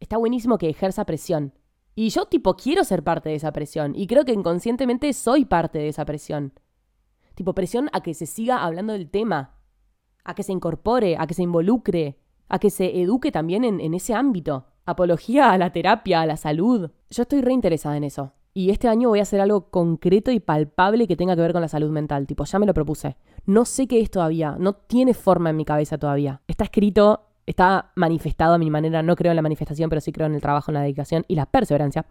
Está 0.00 0.16
buenísimo 0.16 0.58
que 0.58 0.68
ejerza 0.68 1.04
presión. 1.04 1.52
Y 1.94 2.10
yo 2.10 2.26
tipo 2.26 2.56
quiero 2.56 2.84
ser 2.84 3.02
parte 3.02 3.30
de 3.30 3.36
esa 3.36 3.52
presión 3.52 3.94
y 3.96 4.06
creo 4.06 4.24
que 4.24 4.32
inconscientemente 4.32 5.12
soy 5.12 5.44
parte 5.46 5.78
de 5.78 5.88
esa 5.88 6.04
presión. 6.04 6.52
Tipo 7.34 7.54
presión 7.54 7.88
a 7.92 8.02
que 8.02 8.14
se 8.14 8.26
siga 8.26 8.64
hablando 8.64 8.92
del 8.92 9.10
tema, 9.10 9.54
a 10.24 10.34
que 10.34 10.42
se 10.42 10.52
incorpore, 10.52 11.16
a 11.18 11.26
que 11.26 11.34
se 11.34 11.42
involucre, 11.42 12.18
a 12.48 12.58
que 12.58 12.70
se 12.70 13.00
eduque 13.00 13.32
también 13.32 13.64
en, 13.64 13.94
ese 13.94 14.14
ámbito. 14.14 14.66
Apología 14.84 15.52
a 15.52 15.58
la 15.58 15.72
terapia, 15.72 16.20
a 16.20 16.26
la 16.26 16.36
salud. 16.36 16.90
Yo 17.10 17.22
estoy 17.22 17.40
reinteresada 17.40 17.96
en 17.96 18.04
eso. 18.04 18.32
Y 18.54 18.70
este 18.70 18.88
año 18.88 19.10
voy 19.10 19.18
a 19.18 19.22
hacer 19.22 19.40
algo 19.40 19.70
concreto 19.70 20.30
y 20.30 20.40
palpable 20.40 21.06
que 21.06 21.16
tenga 21.16 21.34
que 21.34 21.42
ver 21.42 21.52
con 21.52 21.60
la 21.60 21.68
salud 21.68 21.90
mental. 21.90 22.26
Tipo, 22.26 22.44
ya 22.44 22.58
me 22.58 22.66
lo 22.66 22.72
propuse. 22.72 23.16
No 23.44 23.64
sé 23.64 23.86
qué 23.86 24.00
es 24.00 24.10
todavía. 24.10 24.56
No 24.58 24.74
tiene 24.74 25.12
forma 25.12 25.50
en 25.50 25.56
mi 25.56 25.64
cabeza 25.64 25.98
todavía. 25.98 26.40
Está 26.46 26.64
escrito, 26.64 27.25
está 27.46 27.92
manifestado 27.94 28.54
a 28.54 28.58
mi 28.58 28.70
manera. 28.70 29.02
No 29.02 29.16
creo 29.16 29.32
en 29.32 29.36
la 29.36 29.42
manifestación, 29.42 29.88
pero 29.88 30.00
sí 30.00 30.12
creo 30.12 30.26
en 30.26 30.34
el 30.34 30.40
trabajo, 30.40 30.70
en 30.70 30.74
la 30.74 30.82
dedicación 30.82 31.24
y 31.28 31.36
la 31.36 31.46
perseverancia. 31.46 32.04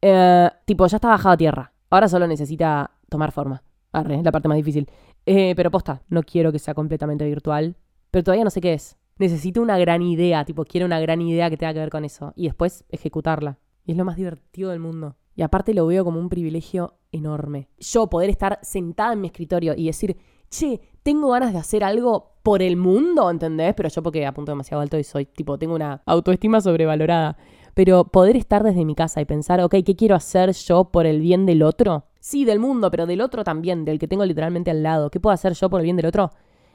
Eh, 0.00 0.50
tipo, 0.64 0.86
ya 0.86 0.96
está 0.96 1.08
bajado 1.08 1.32
a 1.34 1.36
tierra. 1.36 1.72
Ahora 1.90 2.08
solo 2.08 2.26
necesita 2.26 2.90
tomar 3.08 3.32
forma. 3.32 3.62
Arre, 3.92 4.22
la 4.22 4.32
parte 4.32 4.48
más 4.48 4.56
difícil. 4.56 4.88
Eh, 5.24 5.54
pero 5.54 5.70
posta, 5.70 6.02
no 6.08 6.22
quiero 6.22 6.50
que 6.50 6.58
sea 6.58 6.74
completamente 6.74 7.24
virtual. 7.24 7.76
Pero 8.10 8.24
todavía 8.24 8.44
no 8.44 8.50
sé 8.50 8.60
qué 8.60 8.74
es. 8.74 8.96
Necesito 9.18 9.62
una 9.62 9.78
gran 9.78 10.02
idea, 10.02 10.44
tipo, 10.44 10.64
quiero 10.64 10.86
una 10.86 10.98
gran 10.98 11.20
idea 11.20 11.48
que 11.48 11.56
tenga 11.56 11.72
que 11.72 11.78
ver 11.78 11.90
con 11.90 12.04
eso. 12.04 12.32
Y 12.34 12.44
después 12.44 12.84
ejecutarla. 12.88 13.58
Y 13.84 13.92
es 13.92 13.96
lo 13.96 14.04
más 14.04 14.16
divertido 14.16 14.70
del 14.70 14.80
mundo. 14.80 15.16
Y 15.34 15.42
aparte 15.42 15.74
lo 15.74 15.86
veo 15.86 16.04
como 16.04 16.18
un 16.18 16.28
privilegio 16.28 16.98
enorme. 17.10 17.68
Yo 17.78 18.08
poder 18.08 18.30
estar 18.30 18.58
sentada 18.62 19.12
en 19.12 19.20
mi 19.20 19.28
escritorio 19.28 19.74
y 19.76 19.86
decir, 19.86 20.16
che, 20.50 20.80
tengo 21.02 21.30
ganas 21.30 21.52
de 21.52 21.58
hacer 21.58 21.84
algo 21.84 22.32
por 22.42 22.62
el 22.62 22.76
mundo, 22.76 23.30
¿entendés? 23.30 23.74
Pero 23.74 23.88
yo 23.88 24.02
porque 24.02 24.26
apunto 24.26 24.52
demasiado 24.52 24.82
alto 24.82 24.98
y 24.98 25.04
soy, 25.04 25.26
tipo, 25.26 25.58
tengo 25.58 25.74
una 25.74 26.02
autoestima 26.06 26.60
sobrevalorada. 26.60 27.36
Pero 27.74 28.04
poder 28.04 28.36
estar 28.36 28.62
desde 28.62 28.84
mi 28.84 28.94
casa 28.94 29.20
y 29.20 29.24
pensar, 29.24 29.60
ok, 29.60 29.76
¿qué 29.84 29.96
quiero 29.96 30.14
hacer 30.14 30.52
yo 30.52 30.84
por 30.90 31.06
el 31.06 31.20
bien 31.20 31.46
del 31.46 31.62
otro? 31.62 32.04
Sí, 32.20 32.44
del 32.44 32.58
mundo, 32.58 32.90
pero 32.90 33.06
del 33.06 33.20
otro 33.20 33.44
también, 33.44 33.84
del 33.84 33.98
que 33.98 34.08
tengo 34.08 34.24
literalmente 34.24 34.70
al 34.70 34.82
lado. 34.82 35.10
¿Qué 35.10 35.20
puedo 35.20 35.32
hacer 35.32 35.54
yo 35.54 35.70
por 35.70 35.80
el 35.80 35.84
bien 35.84 35.96
del 35.96 36.06
otro? 36.06 36.30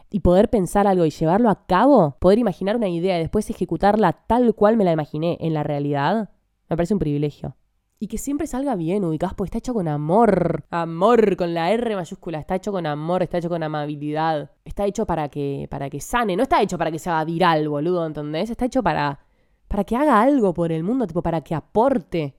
Y 0.10 0.22
poder 0.22 0.50
pensar 0.50 0.88
algo 0.88 1.05
y 1.05 1.10
llevarlo 1.10 1.50
a 1.50 1.65
cabo, 1.67 2.17
poder 2.19 2.39
imaginar 2.39 2.77
una 2.77 2.88
idea 2.88 3.17
y 3.17 3.22
después 3.22 3.50
ejecutarla 3.50 4.13
tal 4.13 4.55
cual 4.55 4.77
me 4.77 4.86
la 4.86 4.93
imaginé 4.93 5.38
en 5.41 5.53
la 5.53 5.63
realidad, 5.63 6.31
me 6.69 6.75
parece 6.75 6.93
un 6.93 7.00
privilegio. 7.00 7.55
Y 8.00 8.08
que 8.08 8.20
siempre 8.20 8.46
salga 8.46 8.75
bien, 8.75 9.04
ubicás, 9.04 9.34
porque 9.34 9.48
está 9.48 9.58
hecho 9.58 9.74
con 9.74 9.88
amor. 9.88 10.63
Amor, 10.70 11.36
con 11.36 11.56
la 11.56 11.72
R 11.72 11.96
mayúscula. 11.96 12.39
Está 12.39 12.56
hecho 12.56 12.72
con 12.72 12.86
amor, 12.86 13.24
está 13.24 13.39
hecho 13.39 13.50
con 13.50 13.63
amabilidad. 13.63 14.51
Está 14.66 14.86
hecho 14.86 15.08
para 15.08 15.30
que, 15.30 15.68
para 15.72 15.89
que 15.89 16.00
sane. 16.00 16.36
No 16.36 16.44
está 16.44 16.62
hecho 16.62 16.77
para 16.77 16.92
que 16.92 17.00
se 17.00 17.10
haga 17.10 17.25
viral, 17.25 17.68
boludo, 17.70 18.06
¿entendés? 18.06 18.51
Está 18.51 18.66
hecho 18.66 18.84
para, 18.84 19.20
para 19.68 19.84
que 19.84 19.96
haga 19.96 20.22
algo 20.22 20.54
por 20.54 20.72
el 20.72 20.84
mundo, 20.84 21.08
tipo, 21.08 21.24
para 21.24 21.42
que 21.42 21.56
aporte. 21.56 22.38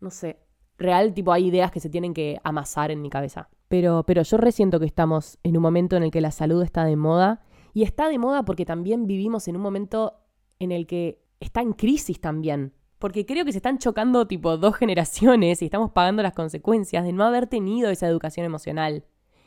No 0.00 0.10
sé. 0.10 0.38
Real, 0.78 1.12
tipo, 1.14 1.32
hay 1.32 1.46
ideas 1.46 1.72
que 1.72 1.80
se 1.80 1.90
tienen 1.90 2.14
que 2.14 2.38
amasar 2.44 2.92
en 2.92 3.02
mi 3.02 3.10
cabeza. 3.10 3.48
Pero, 3.66 4.04
pero 4.06 4.22
yo 4.22 4.36
resiento 4.36 4.78
que 4.78 4.86
estamos 4.86 5.38
en 5.42 5.56
un 5.56 5.62
momento 5.62 5.96
en 5.96 6.04
el 6.04 6.12
que 6.12 6.20
la 6.20 6.30
salud 6.30 6.62
está 6.62 6.84
de 6.84 6.94
moda. 6.94 7.42
Y 7.74 7.82
está 7.82 8.08
de 8.08 8.18
moda 8.18 8.44
porque 8.44 8.64
también 8.64 9.08
vivimos 9.08 9.48
en 9.48 9.56
un 9.56 9.62
momento 9.62 10.14
en 10.60 10.70
el 10.70 10.86
que 10.86 11.24
está 11.40 11.60
en 11.60 11.72
crisis 11.72 12.20
también. 12.20 12.72
Porque 13.06 13.24
creo 13.24 13.44
que 13.44 13.52
se 13.52 13.58
están 13.58 13.78
chocando 13.78 14.26
tipo 14.26 14.56
dos 14.56 14.74
generaciones 14.74 15.62
y 15.62 15.66
estamos 15.66 15.92
pagando 15.92 16.24
las 16.24 16.32
consecuencias 16.32 17.04
de 17.04 17.12
no 17.12 17.22
haber 17.22 17.46
tenido 17.46 17.88
esa 17.88 18.08
educación 18.08 18.44
emocional. 18.44 19.04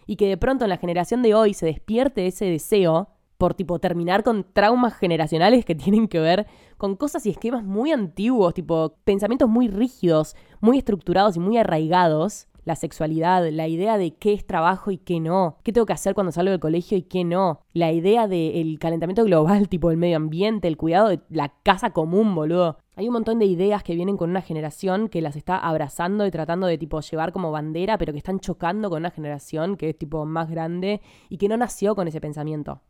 Y 0.07 0.15
que 0.15 0.29
de 0.29 0.37
pronto 0.37 0.63
en 0.63 0.69
la 0.69 0.77
generación 0.77 1.21
de 1.21 1.35
hoy 1.35 1.53
se 1.53 1.65
despierte 1.65 2.25
ese 2.25 2.45
deseo 2.45 3.09
por 3.37 3.55
tipo 3.55 3.77
terminar 3.79 4.23
con 4.23 4.45
traumas 4.53 4.93
generacionales 4.93 5.65
que 5.65 5.75
tienen 5.75 6.07
que 6.07 6.21
ver 6.21 6.47
con 6.77 6.95
cosas 6.95 7.25
y 7.25 7.31
esquemas 7.31 7.65
muy 7.65 7.91
antiguos, 7.91 8.53
tipo 8.53 8.95
pensamientos 9.03 9.49
muy 9.49 9.67
rígidos, 9.67 10.37
muy 10.61 10.77
estructurados 10.77 11.35
y 11.35 11.41
muy 11.41 11.57
arraigados. 11.57 12.47
La 12.63 12.77
sexualidad, 12.77 13.45
la 13.51 13.67
idea 13.67 13.97
de 13.97 14.15
qué 14.15 14.31
es 14.31 14.47
trabajo 14.47 14.91
y 14.91 14.99
qué 14.99 15.19
no, 15.19 15.57
qué 15.63 15.73
tengo 15.73 15.85
que 15.85 15.93
hacer 15.93 16.13
cuando 16.13 16.31
salgo 16.31 16.51
del 16.51 16.59
colegio 16.61 16.97
y 16.97 17.01
qué 17.01 17.25
no, 17.25 17.61
la 17.73 17.91
idea 17.91 18.27
del 18.27 18.79
calentamiento 18.79 19.25
global, 19.25 19.67
tipo 19.69 19.91
el 19.91 19.97
medio 19.97 20.15
ambiente, 20.15 20.69
el 20.69 20.77
cuidado 20.77 21.09
de 21.09 21.19
la 21.29 21.51
casa 21.63 21.89
común, 21.89 22.35
boludo. 22.35 22.77
Hay 22.99 23.07
un 23.07 23.13
montón 23.13 23.39
de 23.39 23.45
ideas 23.45 23.81
que 23.81 23.95
vienen 23.95 24.17
con 24.17 24.29
una 24.29 24.41
generación 24.41 25.07
que 25.07 25.21
las 25.21 25.37
está 25.37 25.57
abrazando 25.57 26.25
y 26.25 26.31
tratando 26.31 26.67
de 26.67 26.77
tipo 26.77 26.99
llevar 26.99 27.31
como 27.31 27.49
bandera, 27.49 27.97
pero 27.97 28.11
que 28.11 28.17
están 28.17 28.41
chocando 28.41 28.89
con 28.89 28.99
una 28.99 29.09
generación 29.09 29.77
que 29.77 29.91
es 29.91 29.97
tipo 29.97 30.25
más 30.25 30.51
grande 30.51 30.99
y 31.29 31.37
que 31.37 31.47
no 31.47 31.55
nació 31.55 31.95
con 31.95 32.09
ese 32.09 32.19
pensamiento. 32.19 32.81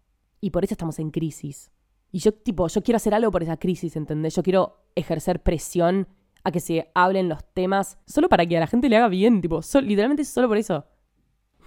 Y 0.41 0.49
por 0.49 0.63
eso 0.63 0.73
estamos 0.73 0.97
en 0.97 1.11
crisis. 1.11 1.69
Y 2.11 2.17
yo 2.17 2.31
tipo, 2.31 2.67
yo 2.67 2.81
quiero 2.81 2.95
hacer 2.95 3.13
algo 3.13 3.29
por 3.29 3.43
esa 3.43 3.57
crisis, 3.57 3.95
¿entendés? 3.95 4.35
Yo 4.35 4.41
quiero 4.41 4.81
ejercer 4.95 5.43
presión 5.43 6.07
a 6.43 6.49
que 6.49 6.59
se 6.59 6.89
hablen 6.95 7.29
los 7.29 7.43
temas 7.53 7.99
solo 8.07 8.29
para 8.29 8.47
que 8.47 8.57
a 8.57 8.61
la 8.61 8.65
gente 8.65 8.89
le 8.89 8.97
haga 8.97 9.09
bien, 9.09 9.41
tipo, 9.41 9.61
literalmente 9.79 10.25
solo 10.25 10.47
por 10.47 10.57
eso. 10.57 10.87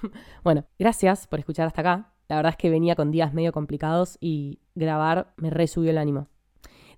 bueno, 0.43 0.65
gracias 0.81 1.29
por 1.29 1.39
escuchar 1.39 1.69
hasta 1.69 1.83
acá. 1.83 2.13
La 2.29 2.35
verdad 2.35 2.51
es 2.51 2.57
que 2.57 2.71
venía 2.71 2.97
con 2.97 3.13
días 3.13 3.35
medio 3.35 3.53
complicados 3.53 4.19
y 4.21 4.59
grabar 4.75 5.33
me 5.37 5.51
resubió 5.51 5.93
el 5.93 5.99
ánimo. 5.99 6.32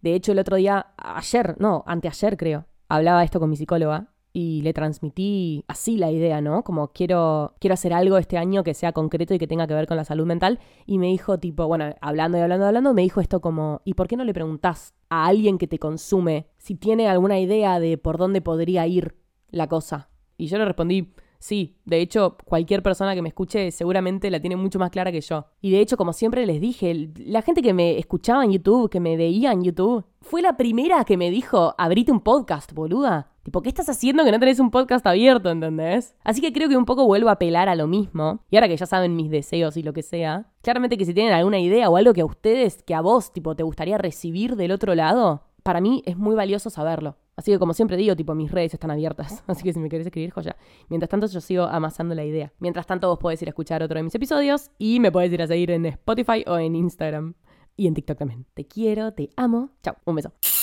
De 0.05 0.15
hecho, 0.15 0.33
el 0.33 0.39
otro 0.39 0.57
día, 0.57 0.89
ayer, 0.99 1.57
no, 1.59 1.83
anteayer 1.87 2.37
creo, 2.37 2.67
hablaba 2.91 3.25
esto 3.25 3.41
con 3.41 3.49
mi 3.49 3.57
psicóloga 3.57 4.13
y 4.35 4.61
le 4.61 4.75
transmití 4.75 5.65
así 5.67 5.97
la 5.97 6.11
idea, 6.11 6.43
¿no? 6.43 6.63
Como 6.63 6.89
quiero, 6.89 7.55
quiero 7.59 7.73
hacer 7.73 7.95
algo 7.95 8.19
este 8.19 8.37
año 8.37 8.65
que 8.65 8.75
sea 8.75 8.93
concreto 8.93 9.33
y 9.33 9.39
que 9.39 9.47
tenga 9.47 9.67
que 9.67 9.73
ver 9.73 9.87
con 9.87 9.97
la 9.97 10.05
salud 10.05 10.27
mental. 10.27 10.59
Y 10.85 10.99
me 10.99 11.07
dijo, 11.07 11.39
tipo, 11.39 11.67
bueno, 11.67 11.87
hablando 12.03 12.37
y 12.37 12.43
hablando 12.43 12.67
y 12.67 12.69
hablando, 12.69 12.93
me 12.93 13.01
dijo 13.01 13.23
esto 13.23 13.41
como, 13.41 13.81
¿y 13.87 13.95
por 13.95 14.07
qué 14.07 14.19
no 14.19 14.25
le 14.25 14.35
preguntás 14.35 14.93
a 15.09 15.25
alguien 15.25 15.57
que 15.57 15.69
te 15.69 15.79
consume 15.79 16.49
si 16.59 16.75
tiene 16.75 17.09
alguna 17.09 17.41
idea 17.41 17.81
de 17.81 17.97
por 17.97 18.19
dónde 18.19 18.43
podría 18.43 18.87
ir 18.87 19.17
la 19.49 19.69
cosa? 19.69 20.11
Y 20.37 20.49
yo 20.49 20.59
le 20.59 20.67
respondí, 20.67 21.15
Sí, 21.45 21.77
de 21.85 22.01
hecho, 22.01 22.39
cualquier 22.47 22.83
persona 22.83 23.15
que 23.15 23.21
me 23.21 23.29
escuche 23.29 23.71
seguramente 23.71 24.31
la 24.31 24.41
tiene 24.41 24.57
mucho 24.57 24.79
más 24.79 24.89
clara 24.89 25.13
que 25.13 25.21
yo. 25.21 25.45
Y 25.61 25.73
de 25.73 25.81
hecho, 25.81 25.99
como 25.99 26.15
siempre 26.15 26.47
les 26.47 26.59
dije, 26.59 27.11
la 27.19 27.43
gente 27.43 27.61
que 27.61 27.75
me 27.75 27.99
escuchaba 27.99 28.47
en 28.47 28.53
YouTube, 28.53 28.89
que 28.89 28.99
me 28.99 29.19
veía 29.19 29.53
en 29.53 29.63
YouTube, 29.63 30.07
fue 30.23 30.41
la 30.41 30.57
primera 30.57 31.05
que 31.05 31.19
me 31.19 31.29
dijo, 31.29 31.75
abrite 31.77 32.11
un 32.11 32.21
podcast, 32.21 32.73
boluda. 32.73 33.31
Tipo, 33.43 33.61
¿qué 33.61 33.69
estás 33.69 33.91
haciendo 33.91 34.25
que 34.25 34.33
no 34.33 34.41
tenés 34.41 34.59
un 34.59 34.71
podcast 34.71 35.07
abierto, 35.07 35.51
entendés? 35.51 36.17
Así 36.25 36.41
que 36.41 36.51
creo 36.51 36.71
que 36.71 36.79
un 36.79 36.87
poco 36.87 37.05
vuelvo 37.05 37.29
a 37.29 37.33
apelar 37.33 37.69
a 37.69 37.75
lo 37.75 37.89
mismo. 37.89 38.41
Y 38.49 38.57
ahora 38.57 38.69
que 38.69 38.79
ya 38.79 38.87
saben 38.87 39.15
mis 39.15 39.31
deseos 39.31 39.77
y 39.77 39.83
lo 39.83 39.93
que 39.93 40.03
sea, 40.03 40.51
claramente 40.63 40.97
que 40.97 41.05
si 41.05 41.13
tienen 41.13 41.35
alguna 41.35 41.59
idea 41.59 41.91
o 41.91 41.99
algo 41.99 42.15
que 42.15 42.23
a 42.23 42.25
ustedes, 42.25 42.83
que 42.83 42.95
a 42.95 43.03
vos, 43.03 43.35
tipo, 43.35 43.55
te 43.55 43.65
gustaría 43.65 43.99
recibir 43.99 44.57
del 44.57 44.73
otro 44.73 44.95
lado, 44.95 45.43
para 45.65 45.81
mí 45.81 46.03
es 46.07 46.17
muy 46.17 46.37
valioso 46.37 46.71
saberlo. 46.71 47.17
Así 47.37 47.51
que 47.51 47.59
como 47.59 47.75
siempre 47.75 47.97
digo, 47.97 48.15
tipo, 48.15 48.35
mis 48.37 48.53
redes 48.53 48.75
están 48.75 48.93
abiertas. 48.93 49.43
Así 49.49 49.65
que 49.65 49.73
si 49.73 49.81
me 49.81 49.89
querés 49.89 50.07
escribir, 50.07 50.31
joya. 50.31 50.57
Mientras 50.89 51.09
tanto, 51.09 51.27
yo 51.27 51.41
sigo 51.41 51.65
amasando 51.65 52.15
la 52.15 52.25
idea. 52.25 52.53
Mientras 52.61 52.87
tanto, 52.87 53.09
vos 53.09 53.19
podés 53.19 53.43
ir 53.43 53.49
a 53.49 53.51
escuchar 53.51 53.83
otro 53.83 53.97
de 53.97 54.05
mis 54.05 54.15
episodios 54.15 54.71
y 54.79 55.01
me 55.01 55.11
podés 55.11 55.33
ir 55.33 55.43
a 55.43 55.49
seguir 55.49 55.73
en 55.73 55.87
Spotify 55.87 56.45
o 56.47 56.59
en 56.59 56.77
Instagram. 56.77 57.35
Y 57.77 57.89
en 57.89 57.95
TikTok 57.95 58.19
también. 58.19 58.47
Te 58.55 58.67
quiero, 58.67 59.13
te 59.15 59.31
amo. 59.37 59.71
Chao, 59.83 59.97
un 60.05 60.15
beso. 60.15 60.54